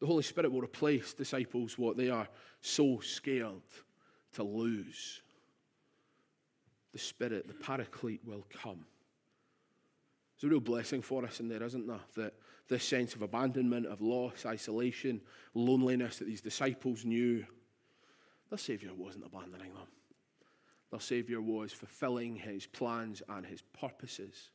The 0.00 0.06
Holy 0.06 0.22
Spirit 0.22 0.50
will 0.50 0.62
replace 0.62 1.12
disciples 1.12 1.78
what 1.78 1.96
they 1.96 2.10
are 2.10 2.28
so 2.60 3.00
scared 3.00 3.62
to 4.34 4.42
lose 4.42 5.22
the 6.92 6.98
Spirit, 6.98 7.48
the 7.48 7.54
Paraclete, 7.54 8.20
will 8.24 8.46
come. 8.62 8.84
It's 10.34 10.44
a 10.44 10.48
real 10.48 10.60
blessing 10.60 11.02
for 11.02 11.24
us 11.24 11.40
in 11.40 11.48
there, 11.48 11.62
isn't 11.62 11.86
there? 11.86 12.00
That 12.16 12.34
this 12.68 12.84
sense 12.84 13.14
of 13.14 13.22
abandonment, 13.22 13.86
of 13.86 14.00
loss, 14.00 14.44
isolation, 14.46 15.20
loneliness 15.54 16.18
that 16.18 16.26
these 16.26 16.40
disciples 16.40 17.04
knew, 17.04 17.44
their 18.50 18.58
Savior 18.58 18.90
wasn't 18.94 19.24
abandoning 19.24 19.72
them. 19.72 19.86
Their 20.90 21.00
Savior 21.00 21.40
was 21.40 21.72
fulfilling 21.72 22.36
His 22.36 22.66
plans 22.66 23.22
and 23.28 23.46
His 23.46 23.62
purposes, 23.62 24.50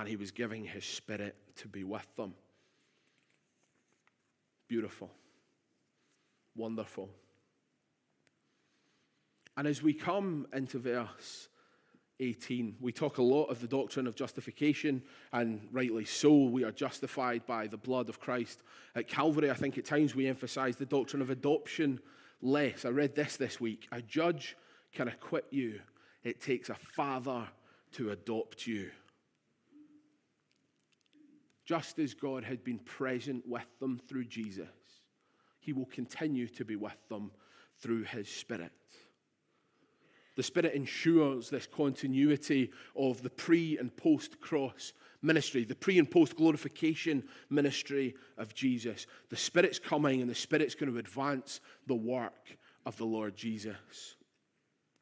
and 0.00 0.08
He 0.08 0.16
was 0.16 0.30
giving 0.30 0.64
His 0.64 0.84
Spirit 0.84 1.36
to 1.56 1.68
be 1.68 1.84
with 1.84 2.06
them. 2.16 2.32
Beautiful. 4.66 5.10
Wonderful. 6.56 7.10
And 9.58 9.68
as 9.68 9.82
we 9.82 9.92
come 9.92 10.46
into 10.54 10.78
verse 10.78 11.48
18, 12.18 12.76
we 12.80 12.92
talk 12.92 13.18
a 13.18 13.22
lot 13.22 13.44
of 13.46 13.60
the 13.60 13.66
doctrine 13.66 14.06
of 14.06 14.14
justification, 14.14 15.02
and 15.34 15.68
rightly 15.70 16.06
so. 16.06 16.44
We 16.44 16.64
are 16.64 16.72
justified 16.72 17.44
by 17.44 17.66
the 17.66 17.76
blood 17.76 18.08
of 18.08 18.18
Christ. 18.18 18.62
At 18.94 19.06
Calvary, 19.06 19.50
I 19.50 19.54
think 19.54 19.76
at 19.76 19.84
times 19.84 20.14
we 20.14 20.26
emphasize 20.26 20.76
the 20.76 20.86
doctrine 20.86 21.20
of 21.20 21.28
adoption 21.28 22.00
less. 22.40 22.86
I 22.86 22.88
read 22.88 23.14
this 23.14 23.36
this 23.36 23.60
week. 23.60 23.86
A 23.92 24.00
judge 24.00 24.56
can 24.94 25.08
acquit 25.08 25.44
you, 25.50 25.80
it 26.24 26.40
takes 26.40 26.70
a 26.70 26.74
father 26.74 27.46
to 27.92 28.10
adopt 28.12 28.66
you. 28.66 28.90
Just 31.70 32.00
as 32.00 32.14
God 32.14 32.42
had 32.42 32.64
been 32.64 32.80
present 32.80 33.46
with 33.46 33.78
them 33.78 34.00
through 34.08 34.24
Jesus, 34.24 34.66
He 35.60 35.72
will 35.72 35.86
continue 35.86 36.48
to 36.48 36.64
be 36.64 36.74
with 36.74 36.96
them 37.08 37.30
through 37.78 38.02
His 38.02 38.28
Spirit. 38.28 38.72
The 40.34 40.42
Spirit 40.42 40.74
ensures 40.74 41.48
this 41.48 41.68
continuity 41.68 42.72
of 42.96 43.22
the 43.22 43.30
pre 43.30 43.78
and 43.78 43.96
post 43.96 44.40
cross 44.40 44.92
ministry, 45.22 45.62
the 45.62 45.76
pre 45.76 46.00
and 46.00 46.10
post 46.10 46.34
glorification 46.34 47.22
ministry 47.50 48.16
of 48.36 48.52
Jesus. 48.52 49.06
The 49.28 49.36
Spirit's 49.36 49.78
coming 49.78 50.20
and 50.20 50.28
the 50.28 50.34
Spirit's 50.34 50.74
going 50.74 50.92
to 50.92 50.98
advance 50.98 51.60
the 51.86 51.94
work 51.94 52.58
of 52.84 52.96
the 52.96 53.06
Lord 53.06 53.36
Jesus. 53.36 54.16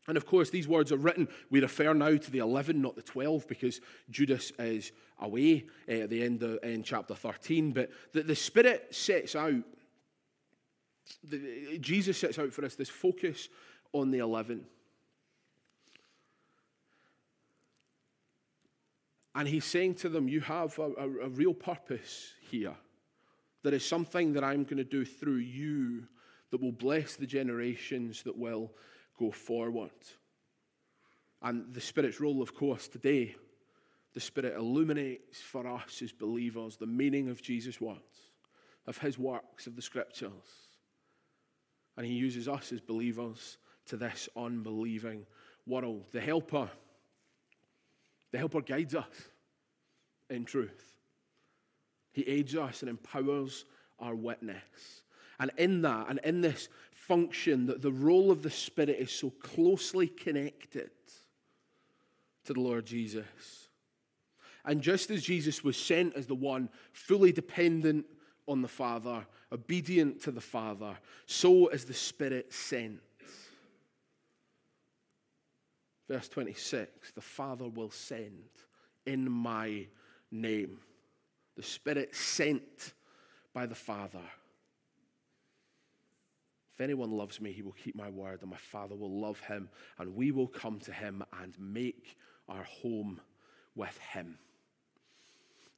And 0.09 0.17
of 0.17 0.25
course, 0.25 0.49
these 0.49 0.67
words 0.67 0.91
are 0.91 0.97
written. 0.97 1.29
We 1.51 1.61
refer 1.61 1.93
now 1.93 2.17
to 2.17 2.31
the 2.31 2.39
11, 2.39 2.81
not 2.81 2.97
the 2.97 3.03
12, 3.03 3.47
because 3.47 3.83
Judas 4.11 4.53
is 4.59 4.91
away 5.21 5.67
uh, 5.87 5.93
at 5.93 6.11
the 6.11 6.23
end 6.23 6.43
of 6.43 6.59
in 6.65 6.83
chapter 6.83 7.15
13. 7.15 7.73
But 7.73 7.91
the, 8.13 8.23
the 8.23 8.35
Spirit 8.35 8.89
sets 8.91 9.37
out, 9.37 9.63
the, 11.23 11.79
Jesus 11.79 12.17
sets 12.17 12.39
out 12.39 12.55
for 12.55 12.65
us 12.65 12.75
this 12.75 12.89
focus 12.89 13.51
on 13.93 14.11
the 14.11 14.21
11. 14.21 14.65
And 19.35 19.47
he's 19.47 19.67
saying 19.67 19.97
to 19.97 20.09
them, 20.09 20.27
You 20.27 20.41
have 20.41 20.79
a, 20.79 20.91
a, 20.99 21.05
a 21.25 21.29
real 21.29 21.55
purpose 21.55 22.33
here. 22.51 22.75
There 23.63 23.75
is 23.75 23.85
something 23.85 24.33
that 24.33 24.43
I'm 24.43 24.65
going 24.65 24.79
to 24.79 24.85
do 24.85 25.05
through 25.05 25.37
you 25.37 26.05
that 26.51 26.63
will 26.63 26.73
bless 26.73 27.17
the 27.17 27.27
generations 27.27 28.23
that 28.23 28.37
will 28.37 28.73
go 29.19 29.31
forward. 29.31 29.91
And 31.43 31.73
the 31.73 31.81
Spirit's 31.81 32.21
role, 32.21 32.43
of 32.43 32.55
course, 32.55 32.89
today, 32.89 33.37
the 34.15 34.21
Spirit 34.21 34.57
illuminates 34.57 35.41
for 35.41 35.67
us 35.67 36.03
as 36.03 36.13
believers 36.13 36.77
the 36.77 36.87
meaning 36.87 37.29
of 37.29 37.43
Jesus' 37.43 37.81
words, 37.81 38.33
of 38.87 38.99
his 38.99 39.19
works, 39.19 39.67
of 39.67 39.77
the 39.77 39.83
Scriptures. 39.83 40.31
And 41.97 42.07
he 42.07 42.13
uses 42.13 42.49
us 42.49 42.73
as 42.73 42.81
believers 42.81 43.59
to 43.87 43.97
this 43.97 44.29
unbelieving 44.37 45.27
world. 45.67 46.07
The 46.13 46.21
Helper 46.21 46.71
the 48.31 48.39
Helper 48.39 48.61
guides 48.61 48.95
us 48.95 49.07
in 50.29 50.45
truth. 50.45 50.97
He 52.13 52.23
aids 52.23 52.55
us 52.55 52.83
and 52.83 52.89
empowers 52.89 53.65
our 53.99 54.15
witness. 54.15 55.03
And 55.41 55.51
in 55.57 55.83
that, 55.83 56.09
and 56.09 56.21
in 56.25 56.41
this 56.41 56.69
function, 57.09 57.67
that 57.67 57.83
the 57.83 57.91
role 57.91 58.31
of 58.31 58.43
the 58.43 58.51
Spirit 58.51 58.99
is 59.01 59.11
so 59.11 59.31
closely 59.31 60.07
connected 60.07 60.91
to 62.45 62.53
the 62.53 62.61
Lord 62.61 62.87
Jesus. 62.87 63.69
And 64.65 64.81
just 64.83 65.11
as 65.11 65.25
Jesus 65.25 65.65
was 65.65 65.77
sent 65.77 66.15
as 66.15 66.27
the 66.27 66.35
one 66.35 66.69
fully 66.93 67.33
dependent 67.33 68.07
on 68.47 68.63
the 68.63 68.69
Father, 68.69 69.27
obedient 69.51 70.23
to 70.23 70.31
the 70.31 70.41
Father, 70.41 70.97
so 71.27 71.69
is 71.69 71.85
the 71.85 71.95
Spirit 71.95 72.53
sent 72.53 73.01
Verse 76.09 76.29
26 76.29 77.13
The 77.13 77.21
Father 77.21 77.69
will 77.69 77.91
send 77.91 78.49
in 79.07 79.31
my 79.31 79.87
name. 80.31 80.79
The 81.57 81.63
Spirit 81.63 82.15
sent 82.15 82.95
by 83.53 83.67
the 83.67 83.75
Father. 83.75 84.25
If 86.79 86.85
anyone 86.85 87.11
loves 87.11 87.41
me, 87.41 87.51
he 87.51 87.63
will 87.63 87.73
keep 87.73 87.97
my 87.97 88.09
word, 88.09 88.41
and 88.41 88.53
my 88.53 88.57
Father 88.57 88.95
will 88.95 89.21
love 89.21 89.41
him, 89.41 89.69
and 89.99 90.15
we 90.15 90.31
will 90.31 90.47
come 90.47 90.79
to 90.81 90.93
him 90.93 91.25
and 91.43 91.53
make 91.59 92.17
our 92.49 92.63
home 92.63 93.21
with 93.75 93.99
him. 93.99 94.39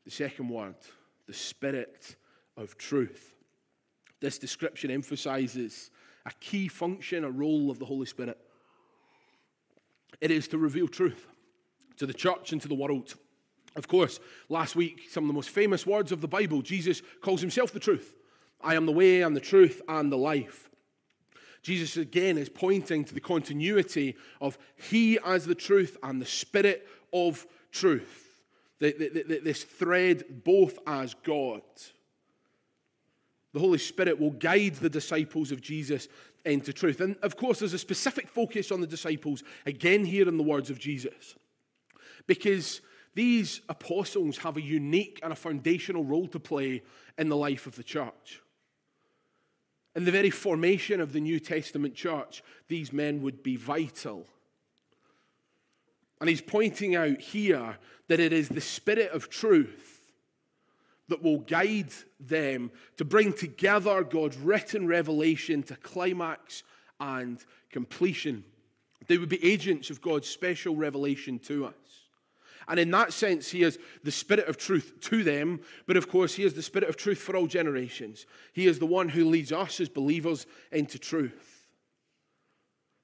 The 0.04 0.10
second 0.10 0.50
word, 0.50 0.74
the 1.26 1.32
Spirit 1.32 2.16
of 2.58 2.76
truth. 2.76 3.34
This 4.20 4.36
description 4.38 4.90
emphasizes 4.90 5.90
a 6.26 6.32
key 6.38 6.68
function, 6.68 7.24
a 7.24 7.30
role 7.30 7.70
of 7.70 7.78
the 7.78 7.86
Holy 7.86 8.04
Spirit. 8.04 8.36
It 10.20 10.30
is 10.30 10.48
to 10.48 10.58
reveal 10.58 10.86
truth 10.86 11.26
to 11.96 12.04
the 12.04 12.12
church 12.12 12.52
and 12.52 12.60
to 12.60 12.68
the 12.68 12.74
world. 12.74 13.14
Of 13.74 13.88
course, 13.88 14.20
last 14.50 14.76
week, 14.76 15.08
some 15.08 15.24
of 15.24 15.28
the 15.28 15.34
most 15.34 15.48
famous 15.48 15.86
words 15.86 16.12
of 16.12 16.20
the 16.20 16.28
Bible, 16.28 16.60
Jesus 16.60 17.00
calls 17.22 17.40
himself 17.40 17.72
the 17.72 17.80
truth. 17.80 18.16
I 18.60 18.74
am 18.74 18.84
the 18.84 18.92
way 18.92 19.22
and 19.22 19.34
the 19.34 19.40
truth 19.40 19.80
and 19.88 20.12
the 20.12 20.18
life. 20.18 20.69
Jesus 21.62 21.96
again 21.96 22.38
is 22.38 22.48
pointing 22.48 23.04
to 23.04 23.14
the 23.14 23.20
continuity 23.20 24.16
of 24.40 24.58
He 24.76 25.18
as 25.24 25.46
the 25.46 25.54
truth 25.54 25.96
and 26.02 26.20
the 26.20 26.26
Spirit 26.26 26.88
of 27.12 27.46
truth. 27.70 28.42
This 28.78 29.64
thread 29.64 30.42
both 30.44 30.78
as 30.86 31.14
God. 31.22 31.62
The 33.52 33.60
Holy 33.60 33.78
Spirit 33.78 34.18
will 34.18 34.30
guide 34.30 34.76
the 34.76 34.88
disciples 34.88 35.52
of 35.52 35.60
Jesus 35.60 36.08
into 36.46 36.72
truth. 36.72 37.00
And 37.00 37.16
of 37.22 37.36
course, 37.36 37.58
there's 37.58 37.74
a 37.74 37.78
specific 37.78 38.28
focus 38.28 38.72
on 38.72 38.80
the 38.80 38.86
disciples, 38.86 39.42
again, 39.66 40.04
here 40.04 40.28
in 40.28 40.38
the 40.38 40.42
words 40.42 40.70
of 40.70 40.78
Jesus. 40.78 41.34
Because 42.26 42.80
these 43.14 43.60
apostles 43.68 44.38
have 44.38 44.56
a 44.56 44.62
unique 44.62 45.20
and 45.22 45.32
a 45.32 45.36
foundational 45.36 46.04
role 46.04 46.28
to 46.28 46.38
play 46.38 46.82
in 47.18 47.28
the 47.28 47.36
life 47.36 47.66
of 47.66 47.76
the 47.76 47.82
church. 47.82 48.40
In 49.96 50.04
the 50.04 50.12
very 50.12 50.30
formation 50.30 51.00
of 51.00 51.12
the 51.12 51.20
New 51.20 51.40
Testament 51.40 51.94
church, 51.94 52.42
these 52.68 52.92
men 52.92 53.22
would 53.22 53.42
be 53.42 53.56
vital. 53.56 54.26
And 56.20 56.28
he's 56.28 56.40
pointing 56.40 56.94
out 56.94 57.20
here 57.20 57.78
that 58.08 58.20
it 58.20 58.32
is 58.32 58.48
the 58.48 58.60
Spirit 58.60 59.10
of 59.10 59.30
truth 59.30 60.12
that 61.08 61.22
will 61.22 61.38
guide 61.38 61.90
them 62.20 62.70
to 62.96 63.04
bring 63.04 63.32
together 63.32 64.04
God's 64.04 64.36
written 64.36 64.86
revelation 64.86 65.62
to 65.64 65.76
climax 65.76 66.62
and 67.00 67.44
completion. 67.70 68.44
They 69.08 69.18
would 69.18 69.28
be 69.28 69.44
agents 69.44 69.90
of 69.90 70.00
God's 70.00 70.28
special 70.28 70.76
revelation 70.76 71.40
to 71.40 71.66
us. 71.66 71.74
And 72.70 72.80
in 72.80 72.90
that 72.92 73.12
sense, 73.12 73.50
He 73.50 73.62
is 73.62 73.78
the 74.02 74.10
Spirit 74.10 74.48
of 74.48 74.56
truth 74.56 74.94
to 75.02 75.22
them, 75.22 75.60
but 75.86 75.96
of 75.96 76.08
course, 76.08 76.34
He 76.34 76.44
is 76.44 76.54
the 76.54 76.62
Spirit 76.62 76.88
of 76.88 76.96
truth 76.96 77.18
for 77.18 77.36
all 77.36 77.46
generations. 77.46 78.24
He 78.52 78.66
is 78.66 78.78
the 78.78 78.86
one 78.86 79.10
who 79.10 79.28
leads 79.28 79.52
us 79.52 79.80
as 79.80 79.88
believers 79.88 80.46
into 80.72 80.98
truth. 80.98 81.68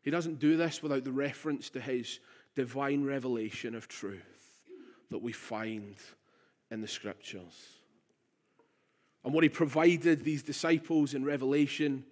He 0.02 0.10
doesn't 0.10 0.38
do 0.38 0.56
this 0.56 0.82
without 0.82 1.04
the 1.04 1.12
reference 1.12 1.68
to 1.70 1.80
His 1.80 2.20
divine 2.54 3.04
revelation 3.04 3.74
of 3.74 3.88
truth 3.88 4.22
that 5.10 5.22
we 5.22 5.32
find 5.32 5.96
in 6.70 6.80
the 6.80 6.88
Scriptures 6.88 7.76
and 9.26 9.34
what 9.34 9.42
he 9.42 9.50
provided 9.50 10.22
these 10.22 10.44
disciples 10.44 11.12
in 11.12 11.24
Revelation, 11.24 12.04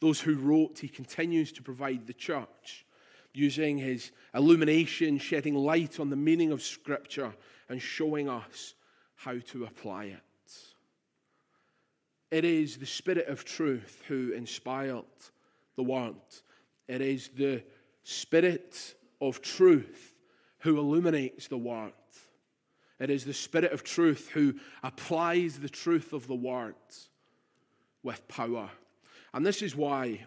those 0.00 0.18
who 0.18 0.34
wrote, 0.34 0.78
he 0.78 0.88
continues 0.88 1.52
to 1.52 1.62
provide 1.62 2.06
the 2.06 2.14
church. 2.14 2.86
Using 3.34 3.76
his 3.76 4.12
illumination, 4.34 5.18
shedding 5.18 5.54
light 5.54 6.00
on 6.00 6.08
the 6.08 6.16
meaning 6.16 6.52
of 6.52 6.62
Scripture, 6.62 7.34
and 7.68 7.82
showing 7.82 8.28
us 8.28 8.74
how 9.16 9.38
to 9.38 9.64
apply 9.64 10.04
it. 10.04 10.20
It 12.30 12.44
is 12.44 12.76
the 12.76 12.86
Spirit 12.86 13.28
of 13.28 13.44
truth 13.44 14.02
who 14.08 14.32
inspired 14.32 15.04
the 15.76 15.82
Word. 15.82 16.14
It 16.88 17.00
is 17.00 17.28
the 17.28 17.62
Spirit 18.02 18.94
of 19.20 19.40
truth 19.42 20.14
who 20.60 20.78
illuminates 20.78 21.48
the 21.48 21.58
Word. 21.58 21.92
It 23.00 23.10
is 23.10 23.24
the 23.24 23.34
Spirit 23.34 23.72
of 23.72 23.82
truth 23.84 24.30
who 24.30 24.54
applies 24.82 25.58
the 25.58 25.68
truth 25.68 26.12
of 26.12 26.26
the 26.26 26.34
Word 26.34 26.74
with 28.02 28.26
power. 28.28 28.70
And 29.32 29.44
this 29.44 29.62
is 29.62 29.74
why 29.74 30.26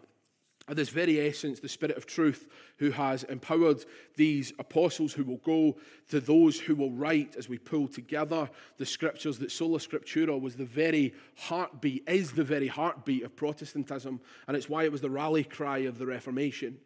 at 0.67 0.75
this 0.75 0.89
very 0.89 1.19
essence, 1.19 1.59
the 1.59 1.69
Spirit 1.69 1.95
of 1.95 2.05
truth, 2.05 2.47
who 2.77 2.91
has 2.91 3.23
empowered 3.23 3.85
these 4.15 4.51
apostles 4.59 5.13
who 5.13 5.23
will 5.23 5.37
go 5.37 5.77
to 6.09 6.19
those 6.19 6.59
who 6.59 6.75
will 6.75 6.91
write 6.91 7.35
as 7.37 7.47
we 7.47 7.57
pull 7.57 7.87
together 7.87 8.49
the 8.77 8.85
scriptures, 8.85 9.39
that 9.39 9.51
Sola 9.51 9.79
Scriptura 9.79 10.39
was 10.39 10.55
the 10.55 10.65
very 10.65 11.13
heartbeat, 11.37 12.03
is 12.07 12.33
the 12.33 12.43
very 12.43 12.67
heartbeat 12.67 13.23
of 13.23 13.35
Protestantism, 13.35 14.19
and 14.47 14.57
it's 14.57 14.69
why 14.69 14.83
it 14.83 14.91
was 14.91 15.01
the 15.01 15.09
rally 15.09 15.43
cry 15.43 15.79
of 15.79 15.97
the 15.97 16.05
Reformation. 16.05 16.77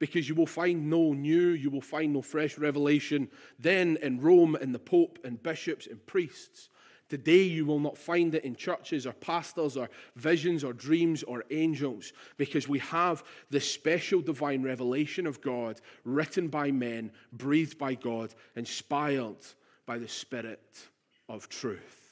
Because 0.00 0.28
you 0.28 0.34
will 0.34 0.46
find 0.46 0.88
no 0.90 1.12
new, 1.12 1.48
you 1.48 1.70
will 1.70 1.80
find 1.80 2.12
no 2.12 2.22
fresh 2.22 2.56
revelation 2.58 3.28
then 3.58 3.98
in 4.02 4.20
Rome, 4.20 4.56
in 4.60 4.72
the 4.72 4.78
Pope, 4.78 5.18
and 5.24 5.42
bishops, 5.42 5.86
and 5.86 6.04
priests. 6.06 6.68
Today, 7.08 7.42
you 7.42 7.64
will 7.64 7.80
not 7.80 7.96
find 7.96 8.34
it 8.34 8.44
in 8.44 8.54
churches 8.54 9.06
or 9.06 9.12
pastors 9.14 9.76
or 9.76 9.88
visions 10.16 10.62
or 10.62 10.74
dreams 10.74 11.22
or 11.22 11.44
angels 11.50 12.12
because 12.36 12.68
we 12.68 12.78
have 12.80 13.24
the 13.50 13.60
special 13.60 14.20
divine 14.20 14.62
revelation 14.62 15.26
of 15.26 15.40
God 15.40 15.80
written 16.04 16.48
by 16.48 16.70
men, 16.70 17.10
breathed 17.32 17.78
by 17.78 17.94
God, 17.94 18.34
inspired 18.56 19.38
by 19.86 19.96
the 19.96 20.08
Spirit 20.08 20.88
of 21.30 21.48
truth. 21.48 22.08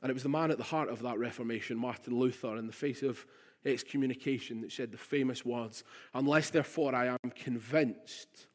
And 0.00 0.10
it 0.10 0.14
was 0.14 0.22
the 0.22 0.28
man 0.28 0.52
at 0.52 0.58
the 0.58 0.64
heart 0.64 0.88
of 0.88 1.02
that 1.02 1.18
Reformation, 1.18 1.76
Martin 1.76 2.16
Luther, 2.16 2.56
in 2.58 2.66
the 2.66 2.72
face 2.72 3.02
of 3.02 3.26
excommunication, 3.64 4.60
that 4.60 4.70
said 4.70 4.92
the 4.92 4.98
famous 4.98 5.44
words 5.44 5.82
Unless, 6.12 6.50
therefore, 6.50 6.94
I 6.94 7.06
am 7.06 7.30
convinced 7.34 8.46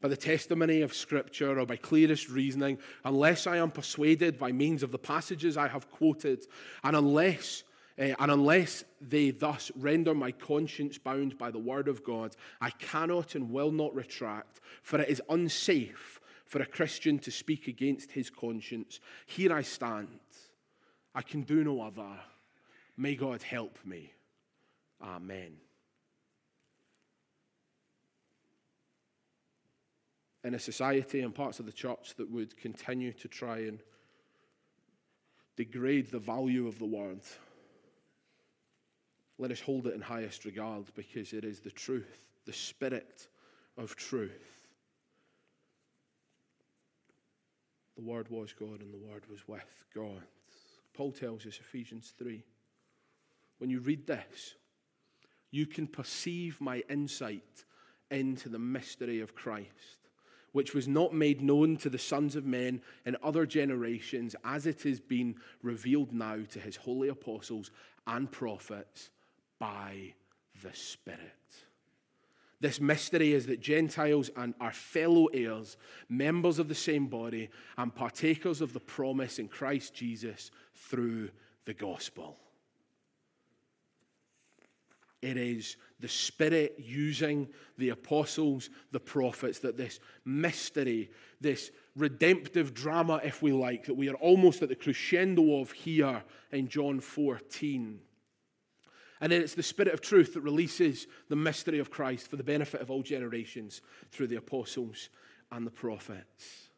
by 0.00 0.08
the 0.08 0.16
testimony 0.16 0.80
of 0.82 0.94
Scripture 0.94 1.58
or 1.58 1.66
by 1.66 1.76
clearest 1.76 2.28
reasoning, 2.28 2.78
unless 3.04 3.46
I 3.46 3.58
am 3.58 3.70
persuaded 3.70 4.38
by 4.38 4.52
means 4.52 4.82
of 4.82 4.92
the 4.92 4.98
passages 4.98 5.56
I 5.56 5.68
have 5.68 5.90
quoted, 5.90 6.46
and 6.82 6.96
unless 6.96 7.64
uh, 7.98 8.14
and 8.18 8.30
unless 8.30 8.82
they 9.00 9.30
thus 9.30 9.70
render 9.76 10.14
my 10.14 10.32
conscience 10.32 10.96
bound 10.96 11.36
by 11.36 11.50
the 11.50 11.58
word 11.58 11.86
of 11.86 12.02
God, 12.02 12.34
I 12.60 12.70
cannot 12.70 13.34
and 13.34 13.50
will 13.50 13.70
not 13.70 13.94
retract, 13.94 14.60
for 14.82 15.00
it 15.00 15.08
is 15.10 15.20
unsafe 15.28 16.18
for 16.46 16.62
a 16.62 16.66
Christian 16.66 17.18
to 17.20 17.30
speak 17.30 17.68
against 17.68 18.12
his 18.12 18.30
conscience. 18.30 19.00
Here 19.26 19.52
I 19.52 19.62
stand. 19.62 20.08
I 21.14 21.22
can 21.22 21.42
do 21.42 21.62
no 21.62 21.82
other. 21.82 22.18
May 22.96 23.16
God 23.16 23.42
help 23.42 23.78
me. 23.84 24.12
Amen. 25.02 25.56
In 30.44 30.54
a 30.54 30.58
society 30.58 31.20
and 31.20 31.34
parts 31.34 31.60
of 31.60 31.66
the 31.66 31.72
church 31.72 32.14
that 32.16 32.30
would 32.30 32.56
continue 32.56 33.12
to 33.12 33.28
try 33.28 33.58
and 33.58 33.80
degrade 35.56 36.10
the 36.10 36.18
value 36.18 36.66
of 36.66 36.78
the 36.78 36.86
word. 36.86 37.20
Let 39.38 39.50
us 39.50 39.60
hold 39.60 39.86
it 39.86 39.94
in 39.94 40.00
highest 40.00 40.44
regard 40.44 40.84
because 40.94 41.32
it 41.32 41.44
is 41.44 41.60
the 41.60 41.70
truth, 41.70 42.28
the 42.46 42.52
spirit 42.52 43.28
of 43.76 43.96
truth. 43.96 44.60
The 47.96 48.02
Word 48.02 48.30
was 48.30 48.52
God 48.52 48.80
and 48.80 48.92
the 48.92 49.10
Word 49.10 49.24
was 49.30 49.46
with 49.46 49.84
God. 49.94 50.22
Paul 50.94 51.12
tells 51.12 51.46
us, 51.46 51.58
Ephesians 51.60 52.12
3, 52.18 52.42
when 53.58 53.70
you 53.70 53.80
read 53.80 54.06
this, 54.06 54.54
you 55.50 55.66
can 55.66 55.86
perceive 55.86 56.60
my 56.60 56.82
insight 56.88 57.64
into 58.10 58.48
the 58.48 58.58
mystery 58.58 59.20
of 59.20 59.34
Christ 59.34 59.99
which 60.52 60.74
was 60.74 60.88
not 60.88 61.14
made 61.14 61.40
known 61.40 61.76
to 61.76 61.88
the 61.88 61.98
sons 61.98 62.36
of 62.36 62.44
men 62.44 62.80
in 63.06 63.16
other 63.22 63.46
generations, 63.46 64.34
as 64.44 64.66
it 64.66 64.82
has 64.82 65.00
been 65.00 65.36
revealed 65.62 66.12
now 66.12 66.38
to 66.50 66.58
his 66.58 66.76
holy 66.76 67.08
apostles 67.08 67.70
and 68.06 68.30
prophets 68.30 69.10
by 69.58 70.14
the 70.62 70.74
Spirit. 70.74 71.20
This 72.60 72.80
mystery 72.80 73.32
is 73.32 73.46
that 73.46 73.60
Gentiles 73.60 74.30
and 74.36 74.54
our 74.60 74.72
fellow 74.72 75.26
heirs, 75.26 75.78
members 76.08 76.58
of 76.58 76.68
the 76.68 76.74
same 76.74 77.06
body, 77.06 77.48
and 77.78 77.94
partakers 77.94 78.60
of 78.60 78.74
the 78.74 78.80
promise 78.80 79.38
in 79.38 79.48
Christ 79.48 79.94
Jesus 79.94 80.50
through 80.74 81.30
the 81.64 81.72
gospel. 81.72 82.36
It 85.22 85.36
is 85.36 85.76
the 86.00 86.08
Spirit 86.08 86.76
using 86.78 87.48
the 87.78 87.90
apostles, 87.90 88.70
the 88.90 89.00
prophets, 89.00 89.60
that 89.60 89.76
this 89.76 90.00
mystery, 90.24 91.10
this 91.40 91.70
redemptive 91.96 92.74
drama, 92.74 93.20
if 93.22 93.42
we 93.42 93.52
like, 93.52 93.84
that 93.84 93.94
we 93.94 94.08
are 94.08 94.16
almost 94.16 94.62
at 94.62 94.68
the 94.68 94.74
crescendo 94.74 95.60
of 95.60 95.72
here 95.72 96.22
in 96.52 96.68
John 96.68 97.00
14. 97.00 98.00
And 99.20 99.30
then 99.30 99.42
it's 99.42 99.54
the 99.54 99.62
Spirit 99.62 99.92
of 99.92 100.00
truth 100.00 100.34
that 100.34 100.40
releases 100.40 101.06
the 101.28 101.36
mystery 101.36 101.78
of 101.78 101.90
Christ 101.90 102.28
for 102.28 102.36
the 102.36 102.44
benefit 102.44 102.80
of 102.80 102.90
all 102.90 103.02
generations 103.02 103.82
through 104.10 104.28
the 104.28 104.36
apostles 104.36 105.10
and 105.52 105.66
the 105.66 105.70
prophets. 105.70 106.70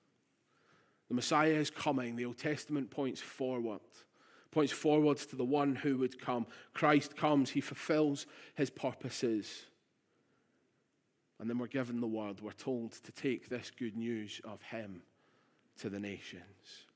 The 1.09 1.15
Messiah 1.15 1.53
is 1.53 1.71
coming. 1.71 2.17
The 2.17 2.25
Old 2.25 2.39
Testament 2.39 2.91
points 2.91 3.21
forward 3.21 3.81
points 4.53 4.71
forwards 4.71 5.27
to 5.27 5.37
the 5.37 5.45
one 5.45 5.75
who 5.75 5.97
would 5.99 6.21
come. 6.21 6.47
Christ 6.75 7.17
comes, 7.17 7.51
he 7.51 7.61
fulfills 7.61 8.27
his 8.55 8.71
purposes. 8.71 9.65
And 11.41 11.51
then 11.51 11.59
we're 11.59 11.67
given 11.67 12.01
the 12.01 12.07
word, 12.07 12.41
we're 12.41 12.53
told 12.53 12.93
to 12.93 13.11
take 13.11 13.49
this 13.49 13.73
good 13.77 13.97
news 13.97 14.41
of 14.45 14.63
him 14.63 15.03
to 15.79 15.89
the 15.89 15.99
nations. 15.99 16.87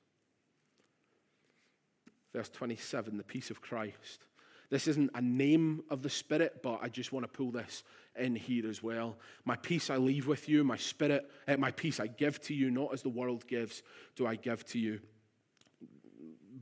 Verse 2.33 2.51
27, 2.51 3.16
the 3.16 3.25
peace 3.25 3.51
of 3.51 3.61
Christ. 3.61 4.27
This 4.69 4.87
isn't 4.88 5.11
a 5.14 5.23
name 5.23 5.83
of 5.90 6.03
the 6.03 6.11
Spirit, 6.11 6.61
but 6.62 6.81
I 6.83 6.88
just 6.88 7.12
want 7.12 7.25
to 7.25 7.29
pull 7.29 7.51
this 7.51 7.83
in 8.19 8.35
here 8.35 8.69
as 8.69 8.83
well. 8.83 9.16
My 9.45 9.57
peace 9.57 9.90
I 9.90 9.97
leave 9.97 10.27
with 10.27 10.49
you, 10.49 10.62
my 10.64 10.77
spirit, 10.77 11.31
eh, 11.47 11.57
my 11.57 11.71
peace 11.71 12.01
I 12.01 12.09
give 12.09 12.40
to 12.42 12.55
you, 12.55 12.71
not 12.71 12.92
as 12.92 13.03
the 13.03 13.09
world 13.09 13.47
gives, 13.47 13.83
do 14.16 14.27
I 14.27 14.37
give 14.37 14.64
to 14.66 14.79
you 14.79 15.01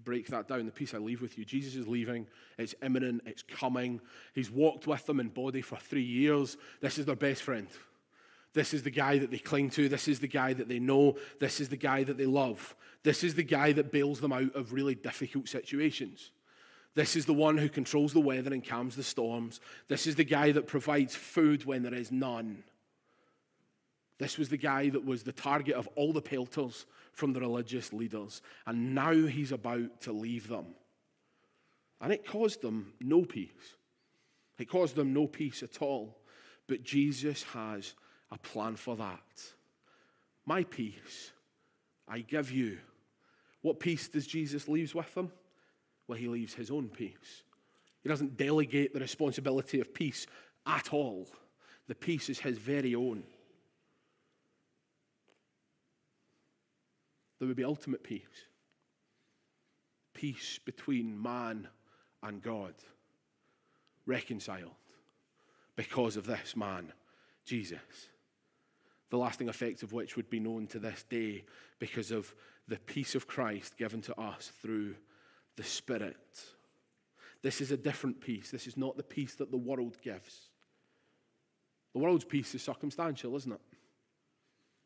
break 0.04 0.28
that 0.28 0.48
down, 0.48 0.66
the 0.66 0.72
peace 0.72 0.94
I 0.94 0.98
leave 0.98 1.22
with 1.22 1.38
you. 1.38 1.44
Jesus 1.44 1.74
is 1.74 1.88
leaving. 1.88 2.26
It's 2.58 2.74
imminent. 2.82 3.22
It's 3.26 3.42
coming. 3.42 4.00
He's 4.34 4.50
walked 4.50 4.86
with 4.86 5.04
them 5.06 5.20
in 5.20 5.28
body 5.28 5.62
for 5.62 5.76
three 5.76 6.02
years. 6.02 6.56
This 6.80 6.98
is 6.98 7.06
their 7.06 7.16
best 7.16 7.42
friend. 7.42 7.68
This 8.52 8.72
is 8.72 8.84
the 8.84 8.90
guy 8.90 9.18
that 9.18 9.30
they 9.30 9.38
cling 9.38 9.70
to. 9.70 9.88
This 9.88 10.06
is 10.06 10.20
the 10.20 10.28
guy 10.28 10.52
that 10.52 10.68
they 10.68 10.78
know. 10.78 11.16
This 11.40 11.60
is 11.60 11.68
the 11.68 11.76
guy 11.76 12.04
that 12.04 12.16
they 12.16 12.26
love. 12.26 12.76
This 13.02 13.24
is 13.24 13.34
the 13.34 13.42
guy 13.42 13.72
that 13.72 13.90
bails 13.90 14.20
them 14.20 14.32
out 14.32 14.54
of 14.54 14.72
really 14.72 14.94
difficult 14.94 15.48
situations. 15.48 16.30
This 16.94 17.16
is 17.16 17.26
the 17.26 17.34
one 17.34 17.58
who 17.58 17.68
controls 17.68 18.12
the 18.12 18.20
weather 18.20 18.52
and 18.52 18.64
calms 18.64 18.94
the 18.94 19.02
storms. 19.02 19.60
This 19.88 20.06
is 20.06 20.14
the 20.14 20.24
guy 20.24 20.52
that 20.52 20.68
provides 20.68 21.16
food 21.16 21.64
when 21.64 21.82
there 21.82 21.94
is 21.94 22.12
none. 22.12 22.62
This 24.18 24.38
was 24.38 24.48
the 24.48 24.56
guy 24.56 24.90
that 24.90 25.04
was 25.04 25.22
the 25.22 25.32
target 25.32 25.74
of 25.74 25.88
all 25.96 26.12
the 26.12 26.22
pelters 26.22 26.86
from 27.12 27.32
the 27.32 27.40
religious 27.40 27.92
leaders, 27.92 28.42
and 28.66 28.94
now 28.94 29.12
he's 29.12 29.52
about 29.52 30.00
to 30.02 30.12
leave 30.12 30.48
them. 30.48 30.66
And 32.00 32.12
it 32.12 32.26
caused 32.26 32.62
them 32.62 32.92
no 33.00 33.22
peace. 33.22 33.76
It 34.58 34.68
caused 34.68 34.94
them 34.94 35.12
no 35.12 35.26
peace 35.26 35.62
at 35.62 35.82
all. 35.82 36.18
But 36.66 36.82
Jesus 36.82 37.42
has 37.44 37.94
a 38.30 38.38
plan 38.38 38.76
for 38.76 38.96
that. 38.96 39.42
My 40.46 40.64
peace 40.64 41.32
I 42.06 42.20
give 42.20 42.50
you. 42.50 42.78
What 43.62 43.80
peace 43.80 44.08
does 44.08 44.26
Jesus 44.26 44.68
leave 44.68 44.94
with 44.94 45.12
them? 45.14 45.32
Well, 46.06 46.18
he 46.18 46.28
leaves 46.28 46.54
his 46.54 46.70
own 46.70 46.88
peace. 46.88 47.42
He 48.02 48.08
doesn't 48.08 48.36
delegate 48.36 48.92
the 48.92 49.00
responsibility 49.00 49.80
of 49.80 49.94
peace 49.94 50.26
at 50.66 50.92
all. 50.92 51.26
The 51.88 51.94
peace 51.94 52.28
is 52.28 52.38
his 52.38 52.58
very 52.58 52.94
own. 52.94 53.24
There 57.38 57.48
would 57.48 57.56
be 57.56 57.64
ultimate 57.64 58.02
peace. 58.02 58.46
Peace 60.12 60.58
between 60.64 61.20
man 61.20 61.68
and 62.22 62.42
God, 62.42 62.74
reconciled 64.06 64.70
because 65.76 66.16
of 66.16 66.26
this 66.26 66.56
man, 66.56 66.92
Jesus. 67.44 68.08
The 69.10 69.18
lasting 69.18 69.48
effects 69.48 69.82
of 69.82 69.92
which 69.92 70.16
would 70.16 70.30
be 70.30 70.40
known 70.40 70.66
to 70.68 70.78
this 70.78 71.04
day 71.08 71.44
because 71.78 72.10
of 72.10 72.34
the 72.68 72.78
peace 72.78 73.14
of 73.14 73.26
Christ 73.26 73.76
given 73.76 74.00
to 74.02 74.18
us 74.20 74.52
through 74.62 74.94
the 75.56 75.64
Spirit. 75.64 76.16
This 77.42 77.60
is 77.60 77.70
a 77.72 77.76
different 77.76 78.20
peace. 78.20 78.50
This 78.50 78.66
is 78.66 78.76
not 78.76 78.96
the 78.96 79.02
peace 79.02 79.34
that 79.34 79.50
the 79.50 79.56
world 79.58 79.98
gives. 80.02 80.48
The 81.92 81.98
world's 81.98 82.24
peace 82.24 82.54
is 82.54 82.62
circumstantial, 82.62 83.36
isn't 83.36 83.52
it? 83.52 83.60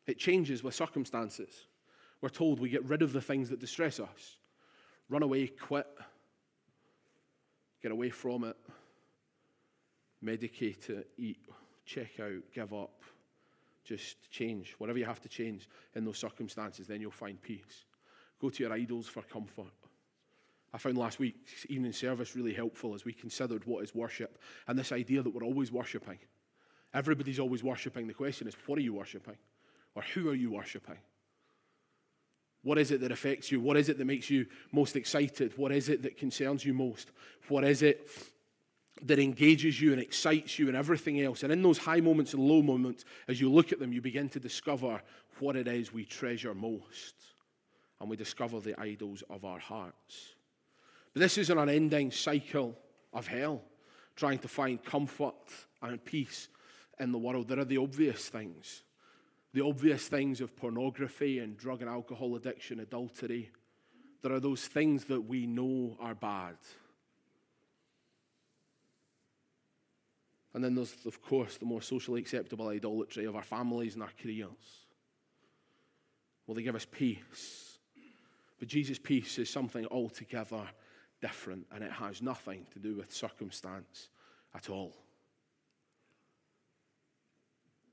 It 0.05 0.19
changes 0.19 0.63
with 0.63 0.75
circumstances. 0.75 1.67
We're 2.21 2.29
told 2.29 2.59
we 2.59 2.69
get 2.69 2.85
rid 2.85 3.01
of 3.01 3.13
the 3.13 3.21
things 3.21 3.49
that 3.49 3.59
distress 3.59 3.99
us 3.99 4.37
run 5.09 5.23
away, 5.23 5.47
quit, 5.47 5.87
get 7.81 7.91
away 7.91 8.09
from 8.09 8.43
it, 8.43 8.55
medicate 10.23 10.89
it, 10.89 11.09
eat, 11.17 11.39
check 11.85 12.19
out, 12.19 12.43
give 12.53 12.73
up, 12.73 13.01
just 13.83 14.29
change. 14.29 14.75
Whatever 14.77 14.99
you 14.99 15.05
have 15.05 15.21
to 15.21 15.29
change 15.29 15.67
in 15.95 16.05
those 16.05 16.19
circumstances, 16.19 16.87
then 16.87 17.01
you'll 17.01 17.11
find 17.11 17.41
peace. 17.41 17.85
Go 18.39 18.49
to 18.49 18.63
your 18.63 18.71
idols 18.71 19.07
for 19.07 19.23
comfort. 19.23 19.73
I 20.71 20.77
found 20.77 20.97
last 20.97 21.17
week's 21.17 21.65
evening 21.67 21.93
service 21.93 22.35
really 22.35 22.53
helpful 22.53 22.93
as 22.93 23.03
we 23.03 23.11
considered 23.11 23.65
what 23.65 23.83
is 23.83 23.95
worship 23.95 24.37
and 24.67 24.77
this 24.77 24.91
idea 24.91 25.23
that 25.23 25.33
we're 25.33 25.43
always 25.43 25.71
worshipping. 25.71 26.19
Everybody's 26.93 27.39
always 27.39 27.63
worshipping. 27.63 28.07
The 28.07 28.13
question 28.13 28.47
is, 28.47 28.55
what 28.67 28.77
are 28.77 28.83
you 28.83 28.93
worshipping? 28.93 29.37
Or 29.95 30.03
who 30.13 30.29
are 30.29 30.35
you 30.35 30.51
worshipping? 30.51 30.97
What 32.63 32.77
is 32.77 32.91
it 32.91 33.01
that 33.01 33.11
affects 33.11 33.51
you? 33.51 33.59
What 33.59 33.77
is 33.77 33.89
it 33.89 33.97
that 33.97 34.05
makes 34.05 34.29
you 34.29 34.45
most 34.71 34.95
excited? 34.95 35.57
What 35.57 35.71
is 35.71 35.89
it 35.89 36.03
that 36.03 36.17
concerns 36.17 36.65
you 36.65 36.73
most? 36.73 37.09
What 37.47 37.63
is 37.63 37.81
it 37.81 38.09
that 39.03 39.17
engages 39.17 39.79
you 39.79 39.93
and 39.93 40.01
excites 40.01 40.59
you 40.59 40.67
and 40.67 40.75
everything 40.75 41.21
else? 41.21 41.43
And 41.43 41.53
in 41.53 41.61
those 41.61 41.77
high 41.77 42.01
moments 42.01 42.33
and 42.33 42.43
low 42.43 42.61
moments, 42.61 43.05
as 43.27 43.39
you 43.39 43.49
look 43.49 43.71
at 43.71 43.79
them, 43.79 43.93
you 43.93 44.01
begin 44.01 44.27
to 44.29 44.39
discover 44.39 45.01
what 45.39 45.55
it 45.55 45.67
is 45.67 45.93
we 45.93 46.03
treasure 46.03 46.53
most. 46.53 47.15
And 48.01 48.09
we 48.09 48.17
discover 48.17 48.59
the 48.59 48.79
idols 48.79 49.23
of 49.29 49.45
our 49.45 49.59
hearts. 49.59 50.33
But 51.13 51.21
this 51.21 51.37
is 51.37 51.49
an 51.49 51.57
unending 51.57 52.11
cycle 52.11 52.77
of 53.13 53.27
hell, 53.27 53.61
trying 54.15 54.39
to 54.39 54.47
find 54.47 54.83
comfort 54.83 55.33
and 55.81 56.03
peace 56.03 56.49
in 56.99 57.11
the 57.11 57.17
world. 57.17 57.47
There 57.47 57.59
are 57.59 57.65
the 57.65 57.77
obvious 57.77 58.29
things 58.29 58.83
the 59.53 59.65
obvious 59.65 60.07
things 60.07 60.41
of 60.41 60.55
pornography 60.55 61.39
and 61.39 61.57
drug 61.57 61.81
and 61.81 61.89
alcohol 61.89 62.35
addiction, 62.35 62.79
adultery. 62.79 63.49
There 64.21 64.33
are 64.33 64.39
those 64.39 64.67
things 64.67 65.05
that 65.05 65.21
we 65.21 65.47
know 65.47 65.97
are 65.99 66.15
bad. 66.15 66.55
And 70.53 70.63
then 70.63 70.75
there's, 70.75 70.95
of 71.05 71.21
course, 71.21 71.57
the 71.57 71.65
more 71.65 71.81
socially 71.81 72.19
acceptable 72.21 72.67
idolatry 72.69 73.25
of 73.25 73.35
our 73.35 73.43
families 73.43 73.93
and 73.93 74.03
our 74.03 74.11
careers. 74.21 74.49
Will 76.45 76.55
they 76.55 76.63
give 76.63 76.75
us 76.75 76.87
peace? 76.89 77.77
But 78.57 78.67
Jesus' 78.67 78.99
peace 78.99 79.37
is 79.39 79.49
something 79.49 79.85
altogether 79.87 80.67
different, 81.21 81.65
and 81.71 81.83
it 81.83 81.91
has 81.91 82.21
nothing 82.21 82.65
to 82.73 82.79
do 82.79 82.95
with 82.95 83.13
circumstance 83.13 84.09
at 84.55 84.69
all. 84.69 84.95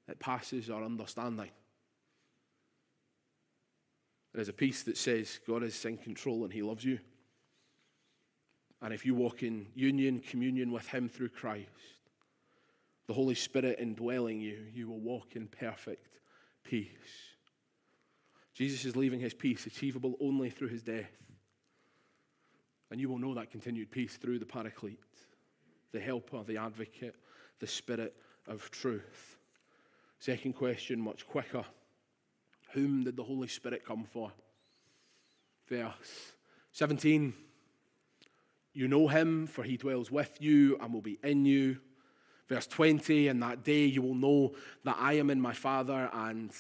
It 0.08 0.20
passes 0.20 0.70
our 0.70 0.84
understanding. 0.84 1.50
There 4.32 4.42
is 4.42 4.48
a 4.48 4.52
peace 4.52 4.82
that 4.82 4.96
says 4.96 5.40
God 5.46 5.62
is 5.62 5.84
in 5.84 5.96
control 5.96 6.44
and 6.44 6.52
He 6.52 6.62
loves 6.62 6.84
you. 6.84 6.98
And 8.82 8.92
if 8.92 9.06
you 9.06 9.14
walk 9.14 9.42
in 9.42 9.66
union, 9.74 10.20
communion 10.20 10.70
with 10.70 10.86
Him 10.88 11.08
through 11.08 11.30
Christ, 11.30 11.70
the 13.06 13.14
Holy 13.14 13.34
Spirit 13.34 13.78
indwelling 13.80 14.40
you, 14.40 14.58
you 14.74 14.88
will 14.88 15.00
walk 15.00 15.36
in 15.36 15.46
perfect 15.46 16.18
peace. 16.64 16.90
Jesus 18.52 18.84
is 18.84 18.96
leaving 18.96 19.20
His 19.20 19.34
peace 19.34 19.66
achievable 19.66 20.16
only 20.20 20.50
through 20.50 20.68
His 20.68 20.82
death. 20.82 21.10
And 22.90 23.00
you 23.00 23.08
will 23.08 23.18
know 23.18 23.34
that 23.34 23.50
continued 23.50 23.90
peace 23.90 24.16
through 24.16 24.38
the 24.38 24.46
Paraclete, 24.46 25.00
the 25.92 26.00
Helper, 26.00 26.44
the 26.44 26.58
Advocate, 26.58 27.16
the 27.58 27.66
Spirit 27.66 28.14
of 28.46 28.70
truth. 28.70 29.35
Second 30.18 30.54
question, 30.54 31.00
much 31.00 31.26
quicker. 31.26 31.64
Whom 32.72 33.04
did 33.04 33.16
the 33.16 33.22
Holy 33.22 33.48
Spirit 33.48 33.84
come 33.86 34.04
for? 34.04 34.32
Verse 35.68 36.32
17. 36.72 37.34
You 38.72 38.88
know 38.88 39.08
him, 39.08 39.46
for 39.46 39.62
he 39.62 39.76
dwells 39.76 40.10
with 40.10 40.36
you 40.40 40.76
and 40.80 40.92
will 40.92 41.00
be 41.00 41.18
in 41.24 41.46
you. 41.46 41.78
Verse 42.48 42.66
20, 42.66 43.28
in 43.28 43.40
that 43.40 43.64
day 43.64 43.86
you 43.86 44.02
will 44.02 44.14
know 44.14 44.54
that 44.84 44.96
I 44.98 45.14
am 45.14 45.30
in 45.30 45.40
my 45.40 45.52
Father 45.52 46.10
and 46.12 46.50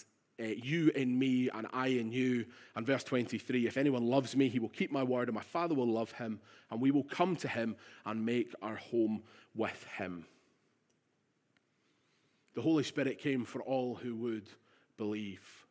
uh, 0.40 0.44
you 0.44 0.90
in 0.94 1.18
me 1.18 1.48
and 1.52 1.66
I 1.72 1.88
in 1.88 2.10
you. 2.12 2.46
And 2.74 2.86
verse 2.86 3.04
23, 3.04 3.66
if 3.66 3.76
anyone 3.76 4.06
loves 4.06 4.34
me, 4.34 4.48
he 4.48 4.58
will 4.58 4.68
keep 4.68 4.90
my 4.90 5.02
word 5.02 5.28
and 5.28 5.34
my 5.34 5.42
Father 5.42 5.74
will 5.74 5.90
love 5.90 6.12
him 6.12 6.40
and 6.70 6.80
we 6.80 6.90
will 6.90 7.04
come 7.04 7.36
to 7.36 7.48
him 7.48 7.76
and 8.04 8.24
make 8.24 8.52
our 8.62 8.76
home 8.76 9.22
with 9.54 9.86
him. 9.96 10.26
The 12.56 12.62
Holy 12.62 12.84
Spirit 12.84 13.18
came 13.18 13.44
for 13.44 13.62
all 13.62 13.94
who 13.94 14.16
would 14.16 14.48
believe. 14.96 15.66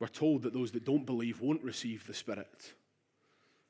We're 0.00 0.08
told 0.08 0.42
that 0.42 0.52
those 0.52 0.72
that 0.72 0.84
don't 0.84 1.06
believe 1.06 1.40
won't 1.40 1.62
receive 1.62 2.04
the 2.06 2.12
Spirit. 2.12 2.74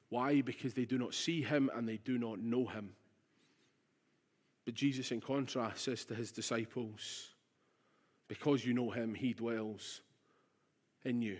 Why? 0.09 0.41
Because 0.41 0.73
they 0.73 0.87
do 0.87 0.97
not 0.97 1.13
see 1.13 1.43
Him 1.43 1.71
and 1.75 1.87
they 1.87 1.99
do 1.99 2.17
not 2.17 2.41
know 2.41 2.65
Him. 2.65 2.95
But 4.65 4.73
Jesus, 4.73 5.13
in 5.13 5.21
contrast, 5.21 5.85
says 5.85 6.07
to 6.07 6.15
His 6.15 6.33
disciples, 6.33 7.29
Because 8.29 8.65
you 8.65 8.73
know 8.73 8.91
Him, 8.91 9.13
He 9.15 9.35
dwells 9.35 10.01
in 11.05 11.21
you. 11.21 11.37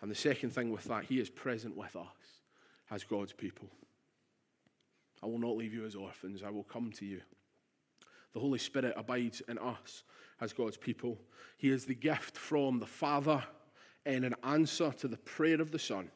And 0.00 0.10
the 0.10 0.14
second 0.14 0.50
thing 0.50 0.70
with 0.70 0.84
that, 0.84 1.04
He 1.04 1.20
is 1.20 1.28
present 1.28 1.76
with 1.76 1.94
us 1.94 2.06
as 2.90 3.04
God's 3.04 3.32
people. 3.32 3.68
I 5.22 5.26
will 5.26 5.38
not 5.38 5.56
leave 5.56 5.74
you 5.74 5.84
as 5.84 5.94
orphans, 5.94 6.42
I 6.42 6.50
will 6.50 6.64
come 6.64 6.92
to 6.92 7.04
you. 7.04 7.20
The 8.34 8.40
Holy 8.40 8.58
Spirit 8.58 8.94
abides 8.96 9.42
in 9.48 9.58
us 9.58 10.04
as 10.40 10.52
God's 10.52 10.76
people. 10.76 11.18
He 11.56 11.70
is 11.70 11.86
the 11.86 11.94
gift 11.94 12.36
from 12.36 12.78
the 12.78 12.86
Father 12.86 13.42
and 14.06 14.24
an 14.24 14.34
answer 14.44 14.92
to 14.98 15.08
the 15.08 15.16
prayer 15.16 15.60
of 15.60 15.70
the 15.70 15.78
Son. 15.78 16.10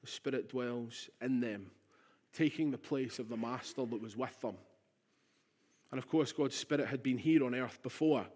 The 0.00 0.10
Spirit 0.10 0.48
dwells 0.48 1.10
in 1.20 1.40
them, 1.40 1.70
taking 2.32 2.70
the 2.70 2.78
place 2.78 3.18
of 3.18 3.28
the 3.28 3.36
Master 3.36 3.84
that 3.84 4.02
was 4.02 4.16
with 4.16 4.40
them. 4.40 4.56
And 5.90 5.98
of 5.98 6.08
course, 6.08 6.32
God's 6.32 6.56
Spirit 6.56 6.88
had 6.88 7.02
been 7.02 7.18
here 7.18 7.44
on 7.44 7.54
earth 7.54 7.78
before. 7.82 8.26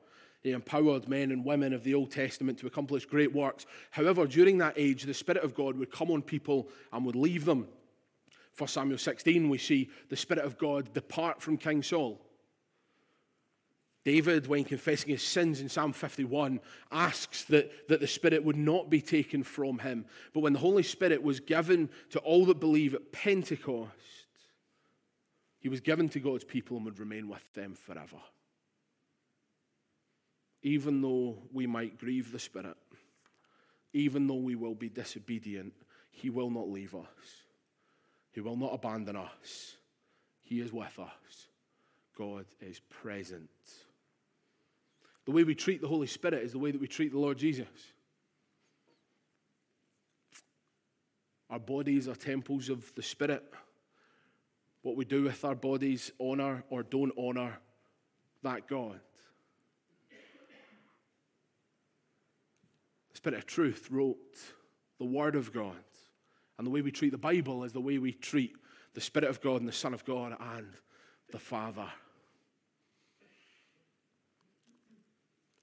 Empowered 0.53 1.09
men 1.09 1.31
and 1.31 1.45
women 1.45 1.73
of 1.73 1.83
the 1.83 1.95
Old 1.95 2.11
Testament 2.11 2.59
to 2.59 2.67
accomplish 2.67 3.07
great 3.07 3.35
works. 3.35 3.67
However, 3.91 4.27
during 4.27 4.59
that 4.59 4.75
age, 4.77 5.03
the 5.03 5.15
Spirit 5.15 5.43
of 5.43 5.55
God 5.55 5.77
would 5.77 5.91
come 5.91 6.11
on 6.11 6.23
people 6.23 6.69
and 6.93 7.05
would 7.05 7.17
leave 7.17 7.45
them. 7.45 7.69
For 8.53 8.69
Samuel 8.69 8.99
16, 8.99 9.49
we 9.49 9.59
see 9.59 9.91
the 10.09 10.17
Spirit 10.17 10.45
of 10.45 10.57
God 10.57 10.93
depart 10.93 11.43
from 11.43 11.57
King 11.57 11.83
Saul. 11.83 12.21
David, 14.05 14.47
when 14.47 14.65
confessing 14.65 15.11
his 15.11 15.23
sins 15.23 15.61
in 15.61 15.69
Psalm 15.69 15.93
51, 15.93 16.61
asks 16.93 17.43
that, 17.45 17.89
that 17.89 18.01
the 18.01 18.07
Spirit 18.07 18.45
would 18.45 18.57
not 18.57 18.89
be 18.89 19.01
taken 19.01 19.43
from 19.43 19.81
him. 19.81 20.05
But 20.33 20.41
when 20.41 20.53
the 20.53 20.61
Holy 20.61 20.85
Spirit 20.85 21.23
was 21.23 21.41
given 21.41 21.91
to 22.11 22.21
all 22.21 22.47
that 22.47 22.61
believe 22.61 22.95
at 22.95 23.11
Pentecost, 23.11 23.91
he 25.59 25.69
was 25.69 25.81
given 25.81 26.09
to 26.11 26.21
God's 26.21 26.45
people 26.45 26.77
and 26.77 26.87
would 26.87 27.01
remain 27.01 27.29
with 27.29 27.53
them 27.55 27.75
forever 27.75 28.19
even 30.63 31.01
though 31.01 31.39
we 31.53 31.67
might 31.67 31.99
grieve 31.99 32.33
the 32.33 32.39
Spirit, 32.39 32.77
even 33.93 34.27
though 34.27 34.35
we 34.35 34.55
will 34.55 34.75
be 34.75 34.89
disobedient, 34.89 35.73
He 36.11 36.31
will 36.31 36.51
not 36.51 36.69
leave 36.69 36.95
us. 36.95 37.45
He 38.33 38.41
will 38.41 38.57
not 38.57 38.75
abandon 38.75 39.17
us. 39.17 39.77
He 40.43 40.61
is 40.61 40.73
with 40.73 40.99
us. 40.99 41.49
God 42.17 42.45
is 42.61 42.81
present. 42.81 43.49
The 45.25 45.33
way 45.33 45.45
we 45.45 45.55
treat 45.55 45.81
the 45.81 45.89
Holy 45.89 46.07
Spirit 46.07 46.43
is 46.43 46.53
the 46.53 46.59
way 46.59 46.71
that 46.71 46.81
we 46.81 46.87
treat 46.87 47.13
the 47.13 47.19
Lord 47.19 47.39
Jesus. 47.39 47.67
Our 51.51 51.59
bodies 51.59 52.09
are 52.09 52.15
temples 52.15 52.69
of 52.69 52.93
the 52.95 53.03
Spirit. 53.03 53.43
What 54.83 54.97
we 54.97 55.05
do 55.05 55.25
with 55.25 55.45
our 55.45 55.55
bodies 55.55 56.13
honor 56.21 56.65
or 56.71 56.83
don't 56.83 57.13
honor 57.19 57.59
that 58.43 58.69
God. 58.69 59.01
Spirit 63.27 63.39
of 63.39 63.47
truth 63.47 63.89
wrote 63.91 64.39
the 65.01 65.05
Word 65.05 65.35
of 65.35 65.53
God. 65.53 65.75
And 66.57 66.65
the 66.65 66.71
way 66.71 66.81
we 66.81 66.93
treat 66.93 67.11
the 67.11 67.19
Bible 67.19 67.65
is 67.65 67.73
the 67.73 67.81
way 67.81 67.99
we 67.99 68.13
treat 68.13 68.55
the 68.95 69.01
Spirit 69.01 69.29
of 69.29 69.41
God 69.41 69.59
and 69.59 69.69
the 69.69 69.73
Son 69.73 69.93
of 69.93 70.05
God 70.05 70.37
and 70.39 70.69
the 71.33 71.39
Father. 71.41 71.89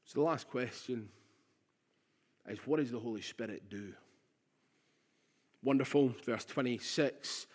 So 0.04 0.20
the 0.20 0.26
last 0.26 0.50
question 0.50 1.08
is 2.50 2.60
what 2.66 2.82
does 2.82 2.92
the 2.92 3.00
Holy 3.00 3.22
Spirit 3.22 3.70
do? 3.70 3.94
Wonderful, 5.64 6.14
verse 6.26 6.44
26. 6.44 7.48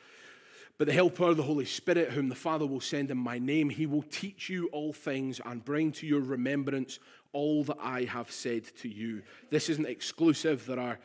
But 0.79 0.87
the 0.87 0.95
Helper, 0.95 1.25
of 1.25 1.37
the 1.37 1.43
Holy 1.43 1.67
Spirit, 1.67 2.13
whom 2.13 2.31
the 2.31 2.35
Father 2.35 2.65
will 2.65 2.81
send 2.81 3.11
in 3.11 3.19
my 3.19 3.39
name, 3.39 3.69
he 3.69 3.85
will 3.85 4.05
teach 4.05 4.49
you 4.49 4.69
all 4.69 4.95
things 4.95 5.39
and 5.45 5.63
bring 5.63 5.93
to 5.93 6.07
your 6.07 6.23
remembrance 6.23 6.99
all 7.33 7.65
that 7.65 7.79
I 7.81 8.05
have 8.05 8.31
said 8.31 8.65
to 8.79 8.89
you. 8.89 9.23
This 9.51 9.69
isn't 9.69 9.87
exclusive. 9.87 10.67
There 10.67 10.81
are, 10.81 10.99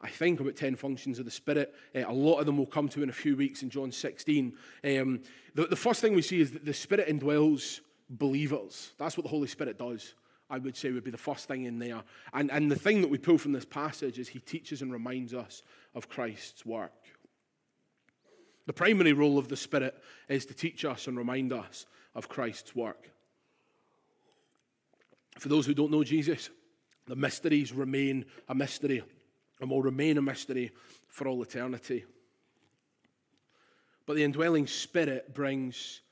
I 0.00 0.08
think, 0.08 0.40
about 0.40 0.56
10 0.56 0.76
functions 0.76 1.18
of 1.18 1.24
the 1.24 1.30
Spirit. 1.30 1.74
Uh, 1.94 2.02
a 2.06 2.12
lot 2.12 2.38
of 2.38 2.46
them 2.46 2.58
will 2.58 2.66
come 2.66 2.88
to 2.90 3.02
in 3.02 3.08
a 3.08 3.12
few 3.14 3.36
weeks 3.36 3.62
in 3.62 3.70
John 3.70 3.92
16. 3.92 4.52
Um, 4.84 5.20
the, 5.54 5.66
the 5.66 5.76
first 5.76 6.00
thing 6.00 6.14
we 6.14 6.22
see 6.22 6.40
is 6.40 6.52
that 6.52 6.64
the 6.64 6.74
Spirit 6.74 7.08
indwells 7.08 7.80
believers. 8.10 8.92
That's 8.98 9.16
what 9.16 9.24
the 9.24 9.30
Holy 9.30 9.48
Spirit 9.48 9.78
does. 9.78 10.14
I 10.50 10.58
would 10.58 10.76
say 10.76 10.90
would 10.90 11.04
be 11.04 11.10
the 11.10 11.16
first 11.16 11.48
thing 11.48 11.64
in 11.64 11.78
there. 11.78 12.02
And, 12.32 12.50
and 12.50 12.70
the 12.70 12.76
thing 12.76 13.00
that 13.00 13.10
we 13.10 13.18
pull 13.18 13.38
from 13.38 13.52
this 13.52 13.64
passage 13.64 14.18
is 14.18 14.28
he 14.28 14.40
teaches 14.40 14.82
and 14.82 14.92
reminds 14.92 15.32
us 15.32 15.62
of 15.94 16.08
Christ's 16.08 16.66
work. 16.66 16.92
The 18.66 18.72
primary 18.72 19.12
role 19.12 19.38
of 19.38 19.48
the 19.48 19.56
Spirit 19.56 19.94
is 20.28 20.46
to 20.46 20.54
teach 20.54 20.84
us 20.84 21.06
and 21.06 21.16
remind 21.16 21.52
us 21.52 21.86
of 22.14 22.28
Christ's 22.28 22.74
work. 22.74 23.10
For 25.38 25.48
those 25.48 25.66
who 25.66 25.74
don't 25.74 25.90
know 25.90 26.04
Jesus, 26.04 26.50
the 27.06 27.16
mysteries 27.16 27.72
remain 27.72 28.24
a 28.48 28.54
mystery 28.54 29.02
and 29.60 29.70
will 29.70 29.82
remain 29.82 30.18
a 30.18 30.22
mystery 30.22 30.70
for 31.08 31.28
all 31.28 31.42
eternity. 31.42 32.04
But 34.06 34.16
the 34.16 34.24
indwelling 34.24 34.66
Spirit 34.66 35.34
brings 35.34 36.02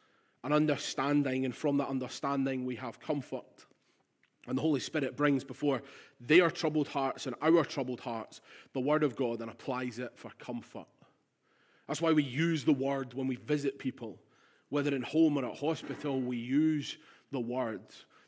an 0.45 0.53
understanding, 0.53 1.45
and 1.45 1.55
from 1.55 1.77
that 1.77 1.89
understanding, 1.89 2.65
we 2.65 2.77
have 2.77 2.99
comfort. 3.01 3.67
And 4.49 4.59
the 4.59 4.63
Holy 4.63 4.81
Spirit 4.81 5.17
brings 5.17 5.45
before 5.45 5.83
their 6.21 6.51
troubled 6.51 6.89
hearts 6.89 7.27
and 7.27 7.37
our 7.41 7.65
troubled 7.65 8.01
hearts 8.01 8.41
the 8.73 8.81
Word 8.81 9.05
of 9.05 9.15
God 9.15 9.41
and 9.41 9.51
applies 9.51 9.99
it 10.01 10.13
for 10.17 10.31
comfort. 10.39 10.87
That's 11.87 12.01
why 12.01 12.13
we 12.13 12.25
use 12.25 12.65
the 12.65 12.73
Word 12.73 13.15
when 13.15 13.29
we 13.29 13.37
visit 13.37 13.79
people. 13.79 14.19
Whether 14.69 14.97
in 14.97 15.03
home 15.03 15.37
or 15.37 15.45
at 15.45 15.59
hospital, 15.59 16.21
we 16.21 16.39
use 16.39 16.97
the 17.31 17.41
Word 17.41 17.83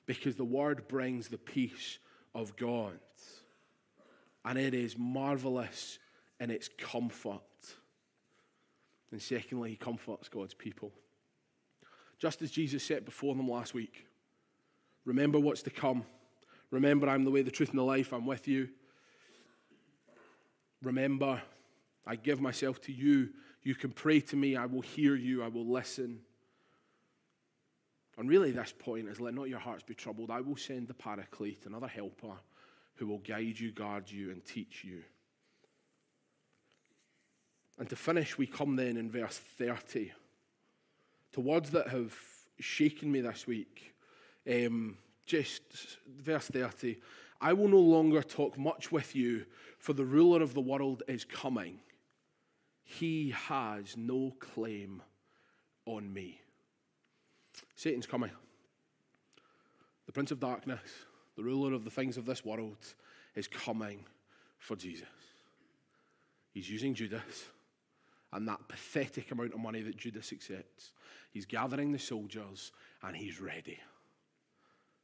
because 0.06 0.36
the 0.36 0.44
Word 0.44 0.88
brings 0.88 1.28
the 1.28 1.38
peace 1.38 1.98
of 2.34 2.56
God. 2.56 2.98
And 4.44 4.58
it 4.58 4.74
is 4.74 4.98
marvelous 4.98 5.98
in 6.40 6.50
its 6.50 6.68
comfort. 6.68 7.40
And 9.10 9.22
secondly, 9.22 9.70
He 9.70 9.76
comforts 9.76 10.28
God's 10.28 10.54
people. 10.54 10.92
Just 12.18 12.42
as 12.42 12.50
Jesus 12.50 12.82
said 12.82 13.04
before 13.04 13.34
them 13.34 13.48
last 13.48 13.74
week 13.74 14.06
remember 15.04 15.38
what's 15.38 15.62
to 15.62 15.70
come. 15.70 16.04
Remember, 16.70 17.08
I'm 17.08 17.24
the 17.24 17.30
way, 17.30 17.42
the 17.42 17.50
truth, 17.50 17.70
and 17.70 17.78
the 17.78 17.84
life. 17.84 18.12
I'm 18.12 18.26
with 18.26 18.48
you. 18.48 18.68
Remember, 20.82 21.42
I 22.06 22.16
give 22.16 22.40
myself 22.40 22.80
to 22.82 22.92
you. 22.92 23.28
You 23.62 23.74
can 23.74 23.90
pray 23.90 24.20
to 24.20 24.36
me. 24.36 24.56
I 24.56 24.66
will 24.66 24.80
hear 24.80 25.14
you. 25.14 25.42
I 25.42 25.48
will 25.48 25.66
listen. 25.66 26.20
And 28.16 28.28
really, 28.28 28.52
this 28.52 28.72
point 28.78 29.08
is 29.08 29.20
let 29.20 29.34
not 29.34 29.48
your 29.48 29.58
hearts 29.58 29.82
be 29.82 29.94
troubled. 29.94 30.30
I 30.30 30.40
will 30.40 30.56
send 30.56 30.88
the 30.88 30.94
Paraclete, 30.94 31.66
another 31.66 31.88
helper, 31.88 32.34
who 32.96 33.06
will 33.06 33.18
guide 33.18 33.58
you, 33.58 33.72
guard 33.72 34.10
you, 34.10 34.30
and 34.30 34.44
teach 34.44 34.84
you. 34.84 35.02
And 37.78 37.88
to 37.90 37.96
finish, 37.96 38.38
we 38.38 38.46
come 38.46 38.76
then 38.76 38.96
in 38.96 39.10
verse 39.10 39.38
30 39.58 40.12
to 41.32 41.40
words 41.40 41.70
that 41.70 41.88
have 41.88 42.14
shaken 42.60 43.10
me 43.10 43.20
this 43.20 43.46
week. 43.46 43.94
Um, 44.48 44.96
just 45.26 45.62
verse 46.20 46.46
30 46.48 46.96
I 47.40 47.52
will 47.52 47.68
no 47.68 47.80
longer 47.80 48.22
talk 48.22 48.56
much 48.56 48.92
with 48.92 49.14
you, 49.14 49.44
for 49.78 49.92
the 49.92 50.04
ruler 50.04 50.42
of 50.42 50.54
the 50.54 50.60
world 50.60 51.02
is 51.08 51.24
coming. 51.24 51.80
He 52.84 53.34
has 53.48 53.96
no 53.96 54.34
claim 54.38 55.02
on 55.84 56.10
me. 56.10 56.40
Satan's 57.74 58.06
coming. 58.06 58.30
The 60.06 60.12
prince 60.12 60.30
of 60.30 60.40
darkness, 60.40 60.80
the 61.36 61.42
ruler 61.42 61.72
of 61.72 61.84
the 61.84 61.90
things 61.90 62.16
of 62.16 62.26
this 62.26 62.44
world, 62.44 62.76
is 63.34 63.48
coming 63.48 64.04
for 64.58 64.76
Jesus. 64.76 65.08
He's 66.52 66.70
using 66.70 66.94
Judas 66.94 67.44
and 68.32 68.48
that 68.48 68.68
pathetic 68.68 69.30
amount 69.30 69.54
of 69.54 69.60
money 69.60 69.82
that 69.82 69.96
Judas 69.96 70.32
accepts. 70.32 70.92
He's 71.32 71.46
gathering 71.46 71.92
the 71.92 71.98
soldiers 71.98 72.72
and 73.02 73.16
he's 73.16 73.40
ready. 73.40 73.78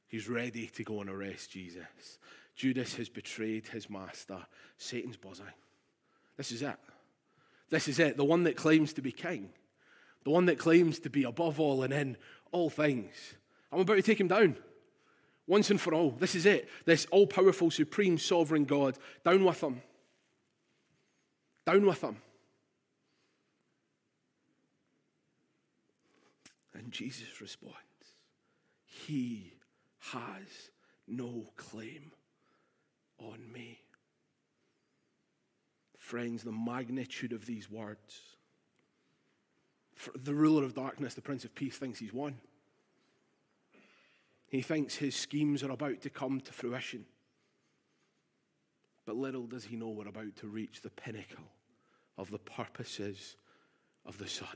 He's 0.09 0.29
ready 0.29 0.67
to 0.67 0.85
go 0.85 1.01
and 1.01 1.11
arrest 1.11 1.51
Jesus. 1.51 2.19
Judas 2.57 2.95
has 2.97 3.09
betrayed 3.09 3.69
his 3.69 3.89
master. 3.89 4.39
Satan's 4.77 5.17
buzzing. 5.17 5.47
This 6.37 6.53
is 6.53 6.63
it. 6.63 6.77
This 7.69 7.87
is 7.87 7.99
it. 7.99 8.17
The 8.17 8.25
one 8.25 8.45
that 8.45 8.57
claims 8.57 8.93
to 8.95 9.03
be 9.03 9.13
king, 9.13 9.51
the 10.25 10.31
one 10.31 10.47
that 10.47 10.59
claims 10.59 10.99
to 11.01 11.11
be 11.11 11.23
above 11.23 11.61
all 11.61 11.83
and 11.83 11.93
in 11.93 12.17
all 12.53 12.71
things. 12.71 13.35
I'm 13.73 13.81
about 13.81 13.95
to 13.95 14.03
take 14.03 14.21
him 14.21 14.29
down 14.29 14.57
once 15.47 15.71
and 15.71 15.81
for 15.81 15.95
all. 15.95 16.13
This 16.13 16.35
is 16.35 16.47
it. 16.47 16.69
This 16.85 17.07
all 17.11 17.27
powerful, 17.27 17.71
supreme, 17.71 18.19
sovereign 18.19 18.65
God. 18.65 18.99
Down 19.25 19.45
with 19.45 19.63
him. 19.63 19.83
Down 21.67 21.87
with 21.87 22.03
him. 22.03 22.17
And 26.75 26.93
Jesus 26.93 27.41
responds, 27.41 27.77
He 28.85 29.53
has 30.13 30.71
no 31.07 31.45
claim 31.57 32.13
on 33.19 33.41
me. 33.53 33.81
Friends, 35.99 36.43
the 36.43 36.53
magnitude 36.53 37.33
of 37.33 37.45
these 37.45 37.71
words. 37.71 38.37
The 40.15 40.35
ruler 40.35 40.65
of 40.65 40.75
darkness, 40.75 41.15
the 41.15 41.21
Prince 41.21 41.45
of 41.45 41.55
Peace, 41.55 41.77
thinks 41.77 41.99
he's 41.99 42.13
won. 42.13 42.37
He 44.49 44.63
thinks 44.63 44.97
his 44.97 45.15
schemes 45.15 45.63
are 45.63 45.71
about 45.71 46.01
to 46.03 46.11
come 46.11 46.41
to 46.41 46.53
fruition. 46.53 47.05
But 49.07 49.17
little 49.17 49.47
does 49.47 49.65
he 49.65 49.77
know 49.77 49.89
we're 49.89 50.09
about 50.09 50.37
to 50.37 50.49
reach 50.49 50.81
the 50.81 50.91
pinnacle 50.91 51.45
of 52.19 52.31
the 52.31 52.39
purposes 52.39 53.37
of 54.05 54.19
the 54.19 54.29
Son. 54.29 54.49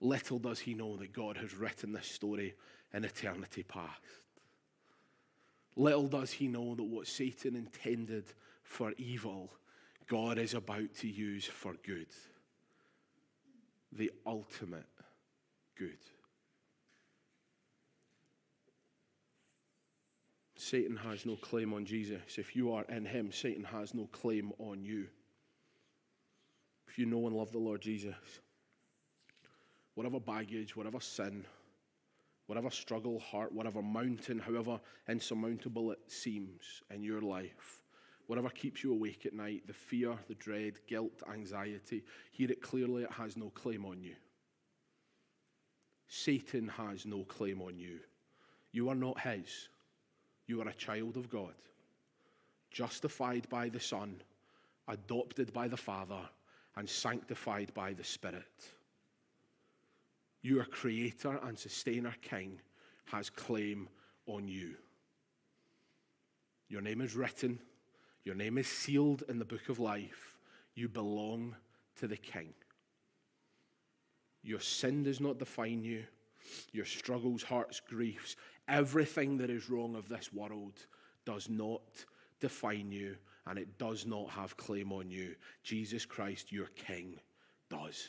Little 0.00 0.38
does 0.38 0.60
he 0.60 0.74
know 0.74 0.96
that 0.96 1.12
God 1.12 1.36
has 1.36 1.54
written 1.54 1.92
this 1.92 2.06
story 2.06 2.54
in 2.92 3.04
eternity 3.04 3.62
past. 3.62 4.00
Little 5.76 6.08
does 6.08 6.32
he 6.32 6.48
know 6.48 6.74
that 6.74 6.82
what 6.82 7.06
Satan 7.06 7.54
intended 7.54 8.24
for 8.62 8.92
evil, 8.96 9.52
God 10.06 10.38
is 10.38 10.54
about 10.54 10.94
to 10.96 11.08
use 11.08 11.44
for 11.44 11.74
good. 11.84 12.08
The 13.92 14.10
ultimate 14.26 14.86
good. 15.76 15.98
Satan 20.56 20.96
has 20.96 21.24
no 21.24 21.36
claim 21.36 21.72
on 21.72 21.84
Jesus. 21.84 22.20
If 22.36 22.54
you 22.54 22.72
are 22.72 22.84
in 22.84 23.04
him, 23.04 23.32
Satan 23.32 23.64
has 23.64 23.94
no 23.94 24.06
claim 24.12 24.52
on 24.58 24.84
you. 24.84 25.06
If 26.86 26.98
you 26.98 27.06
know 27.06 27.26
and 27.26 27.34
love 27.34 27.50
the 27.50 27.58
Lord 27.58 27.80
Jesus, 27.80 28.14
whatever 29.94 30.20
baggage, 30.20 30.76
whatever 30.76 31.00
sin, 31.00 31.44
whatever 32.46 32.70
struggle, 32.70 33.20
heart, 33.20 33.52
whatever 33.52 33.80
mountain, 33.80 34.38
however 34.38 34.80
insurmountable 35.08 35.92
it 35.92 36.00
seems 36.08 36.82
in 36.92 37.02
your 37.02 37.20
life, 37.20 37.79
whatever 38.30 38.48
keeps 38.48 38.84
you 38.84 38.92
awake 38.92 39.26
at 39.26 39.34
night, 39.34 39.66
the 39.66 39.72
fear, 39.72 40.14
the 40.28 40.34
dread, 40.36 40.74
guilt, 40.86 41.22
anxiety, 41.32 42.02
hear 42.30 42.50
it 42.50 42.62
clearly, 42.62 43.02
it 43.02 43.12
has 43.12 43.36
no 43.36 43.50
claim 43.50 43.84
on 43.84 44.02
you. 44.02 44.14
Satan 46.06 46.68
has 46.68 47.04
no 47.04 47.24
claim 47.24 47.60
on 47.60 47.78
you. 47.78 47.98
You 48.72 48.88
are 48.88 48.94
not 48.94 49.20
his. 49.20 49.68
You 50.46 50.62
are 50.62 50.68
a 50.68 50.74
child 50.74 51.16
of 51.16 51.28
God, 51.28 51.54
justified 52.70 53.48
by 53.48 53.68
the 53.68 53.80
Son, 53.80 54.22
adopted 54.88 55.52
by 55.52 55.68
the 55.68 55.76
Father, 55.76 56.28
and 56.76 56.88
sanctified 56.88 57.72
by 57.74 57.92
the 57.92 58.04
Spirit 58.04 58.70
your 60.42 60.64
creator 60.64 61.38
and 61.44 61.58
sustainer 61.58 62.14
king 62.22 62.60
has 63.06 63.28
claim 63.28 63.88
on 64.26 64.48
you. 64.48 64.74
Your 66.68 66.80
name 66.80 67.00
is 67.00 67.14
written, 67.14 67.58
your 68.24 68.34
name 68.34 68.58
is 68.58 68.68
sealed 68.68 69.22
in 69.28 69.38
the 69.38 69.44
book 69.44 69.68
of 69.68 69.78
life. 69.78 70.38
You 70.74 70.88
belong 70.88 71.56
to 71.96 72.06
the 72.06 72.16
king. 72.16 72.54
Your 74.42 74.60
sin 74.60 75.02
does 75.02 75.20
not 75.20 75.38
define 75.38 75.82
you, 75.82 76.04
your 76.72 76.86
struggles, 76.86 77.42
hearts, 77.42 77.80
griefs, 77.80 78.36
everything 78.68 79.36
that 79.38 79.50
is 79.50 79.68
wrong 79.68 79.94
of 79.94 80.08
this 80.08 80.32
world 80.32 80.86
does 81.26 81.48
not 81.48 81.82
define 82.40 82.90
you 82.90 83.16
and 83.46 83.58
it 83.58 83.78
does 83.78 84.06
not 84.06 84.30
have 84.30 84.56
claim 84.56 84.92
on 84.92 85.10
you. 85.10 85.34
Jesus 85.62 86.06
Christ, 86.06 86.52
your 86.52 86.68
king, 86.68 87.18
does 87.68 88.08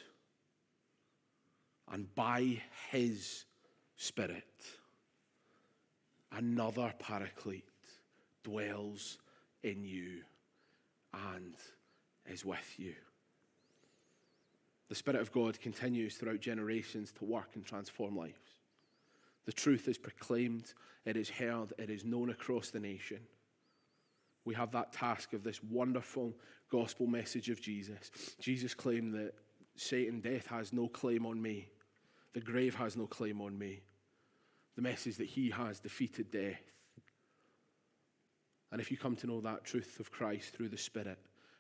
and 1.92 2.14
by 2.16 2.62
his 2.90 3.46
Spirit, 3.98 4.64
another 6.32 6.92
paraclete 6.98 7.66
dwells 8.44 9.20
in 9.64 9.84
you 9.84 10.22
and 11.14 11.56
is 12.26 12.46
with 12.46 12.74
you. 12.78 12.94
The 14.90 14.96
Spirit 14.96 15.22
of 15.22 15.32
God 15.32 15.60
continues 15.60 16.16
throughout 16.16 16.42
generations 16.42 17.12
to 17.14 17.26
work 17.26 17.52
and 17.56 17.66
transform 17.66 18.18
lives. 18.18 18.58
The 19.46 19.54
truth 19.54 19.88
is 19.88 19.98
proclaimed, 19.98 20.74
it 21.06 21.18
is 21.18 21.30
heard, 21.30 21.74
it 21.78 21.90
is 21.90 22.06
known 22.06 22.30
across 22.30 22.70
the 22.70 22.80
nation. 22.80 23.20
We 24.46 24.54
have 24.56 24.72
that 24.72 24.92
task 24.92 25.34
of 25.34 25.44
this 25.44 25.64
wonderful 25.64 26.34
gospel 26.72 27.08
message 27.08 27.50
of 27.50 27.62
Jesus. 27.62 28.12
Jesus 28.40 28.74
claimed 28.74 29.14
that 29.14 29.34
Satan, 29.76 30.20
death 30.20 30.48
has 30.48 30.74
no 30.74 30.88
claim 30.88 31.26
on 31.26 31.42
me, 31.42 31.70
the 32.34 32.42
grave 32.42 32.76
has 32.76 32.96
no 32.96 33.08
claim 33.08 33.42
on 33.42 33.58
me. 33.58 33.82
The 34.76 34.82
message 34.82 35.18
that 35.18 35.28
he 35.28 35.50
has 35.50 35.80
defeated 35.80 36.32
death. 36.32 36.62
And 38.72 38.80
if 38.80 38.90
you 38.90 38.98
come 38.98 39.16
to 39.18 39.28
know 39.28 39.42
that 39.42 39.66
truth 39.66 40.00
of 40.00 40.12
Christ 40.12 40.54
through 40.54 40.70
the 40.70 40.78
Spirit, 40.78 41.20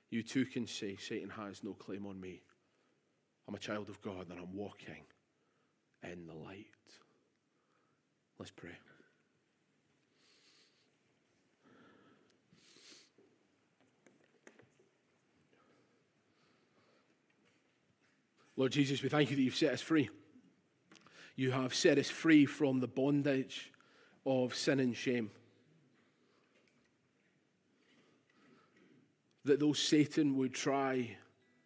you 0.09 0.23
too 0.23 0.45
can 0.45 0.65
say, 0.65 0.95
Satan 0.95 1.29
has 1.29 1.63
no 1.63 1.73
claim 1.73 2.05
on 2.05 2.19
me. 2.19 2.41
I'm 3.47 3.55
a 3.55 3.59
child 3.59 3.89
of 3.89 4.01
God 4.01 4.29
and 4.29 4.39
I'm 4.39 4.55
walking 4.55 5.03
in 6.03 6.25
the 6.25 6.33
light. 6.33 6.67
Let's 8.39 8.51
pray. 8.51 8.71
Lord 18.55 18.71
Jesus, 18.71 19.01
we 19.01 19.09
thank 19.09 19.31
you 19.31 19.35
that 19.35 19.41
you've 19.41 19.55
set 19.55 19.73
us 19.73 19.81
free. 19.81 20.09
You 21.35 21.51
have 21.51 21.73
set 21.73 21.97
us 21.97 22.09
free 22.09 22.45
from 22.45 22.79
the 22.79 22.87
bondage 22.87 23.71
of 24.25 24.53
sin 24.55 24.79
and 24.79 24.95
shame. 24.95 25.31
That 29.45 29.59
though 29.59 29.73
Satan 29.73 30.37
would 30.37 30.53
try 30.53 31.17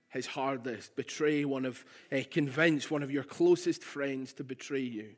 his 0.10 0.26
hardest, 0.26 0.96
betray 0.96 1.44
one 1.44 1.66
of, 1.66 1.84
uh, 2.12 2.22
convince 2.32 2.90
one 2.90 3.04
of 3.04 3.12
your 3.12 3.24
closest 3.24 3.84
friends 3.84 4.34
to 4.34 4.44
betray 4.44 4.80
you, 4.80 5.10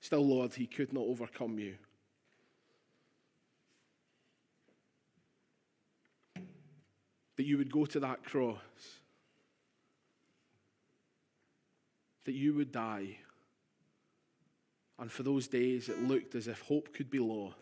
still, 0.00 0.24
Lord, 0.24 0.54
he 0.54 0.66
could 0.66 0.92
not 0.92 1.04
overcome 1.04 1.58
you. 1.58 1.74
That 7.36 7.44
you 7.44 7.58
would 7.58 7.72
go 7.72 7.86
to 7.86 8.00
that 8.00 8.24
cross 8.24 8.58
that 12.28 12.34
you 12.34 12.52
would 12.52 12.70
die. 12.70 13.16
And 14.98 15.10
for 15.10 15.22
those 15.22 15.48
days, 15.48 15.88
it 15.88 16.02
looked 16.02 16.34
as 16.34 16.46
if 16.46 16.60
hope 16.60 16.92
could 16.92 17.10
be 17.10 17.20
lost. 17.20 17.56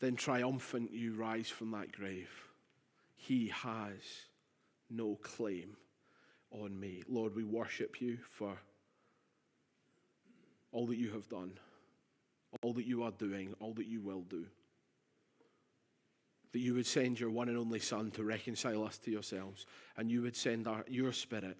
Then 0.00 0.16
triumphant, 0.16 0.92
you 0.92 1.14
rise 1.14 1.48
from 1.48 1.72
that 1.72 1.92
grave. 1.92 2.30
He 3.16 3.48
has 3.48 3.98
no 4.90 5.16
claim 5.16 5.76
on 6.50 6.78
me. 6.78 7.02
Lord, 7.08 7.34
we 7.34 7.44
worship 7.44 8.00
you 8.00 8.18
for 8.30 8.56
all 10.72 10.86
that 10.86 10.98
you 10.98 11.10
have 11.10 11.28
done, 11.28 11.58
all 12.62 12.72
that 12.74 12.86
you 12.86 13.02
are 13.02 13.10
doing, 13.10 13.54
all 13.60 13.74
that 13.74 13.86
you 13.86 14.00
will 14.00 14.22
do. 14.22 14.44
That 16.52 16.60
you 16.60 16.74
would 16.74 16.86
send 16.86 17.20
your 17.20 17.30
one 17.30 17.48
and 17.48 17.58
only 17.58 17.80
Son 17.80 18.10
to 18.12 18.24
reconcile 18.24 18.84
us 18.84 18.98
to 18.98 19.10
yourselves, 19.10 19.66
and 19.96 20.10
you 20.10 20.22
would 20.22 20.36
send 20.36 20.66
our, 20.66 20.84
your 20.88 21.12
Spirit 21.12 21.58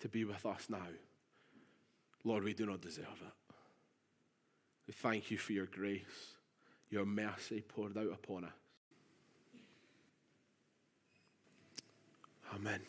to 0.00 0.08
be 0.08 0.24
with 0.24 0.44
us 0.46 0.66
now. 0.68 0.86
Lord, 2.24 2.42
we 2.42 2.54
do 2.54 2.66
not 2.66 2.80
deserve 2.80 3.06
it. 3.06 3.54
We 4.86 4.94
thank 4.94 5.30
you 5.30 5.38
for 5.38 5.52
your 5.52 5.66
grace, 5.66 6.34
your 6.90 7.06
mercy 7.06 7.62
poured 7.66 7.96
out 7.96 8.12
upon 8.12 8.44
us. 8.44 8.50
Amen. 12.54 12.80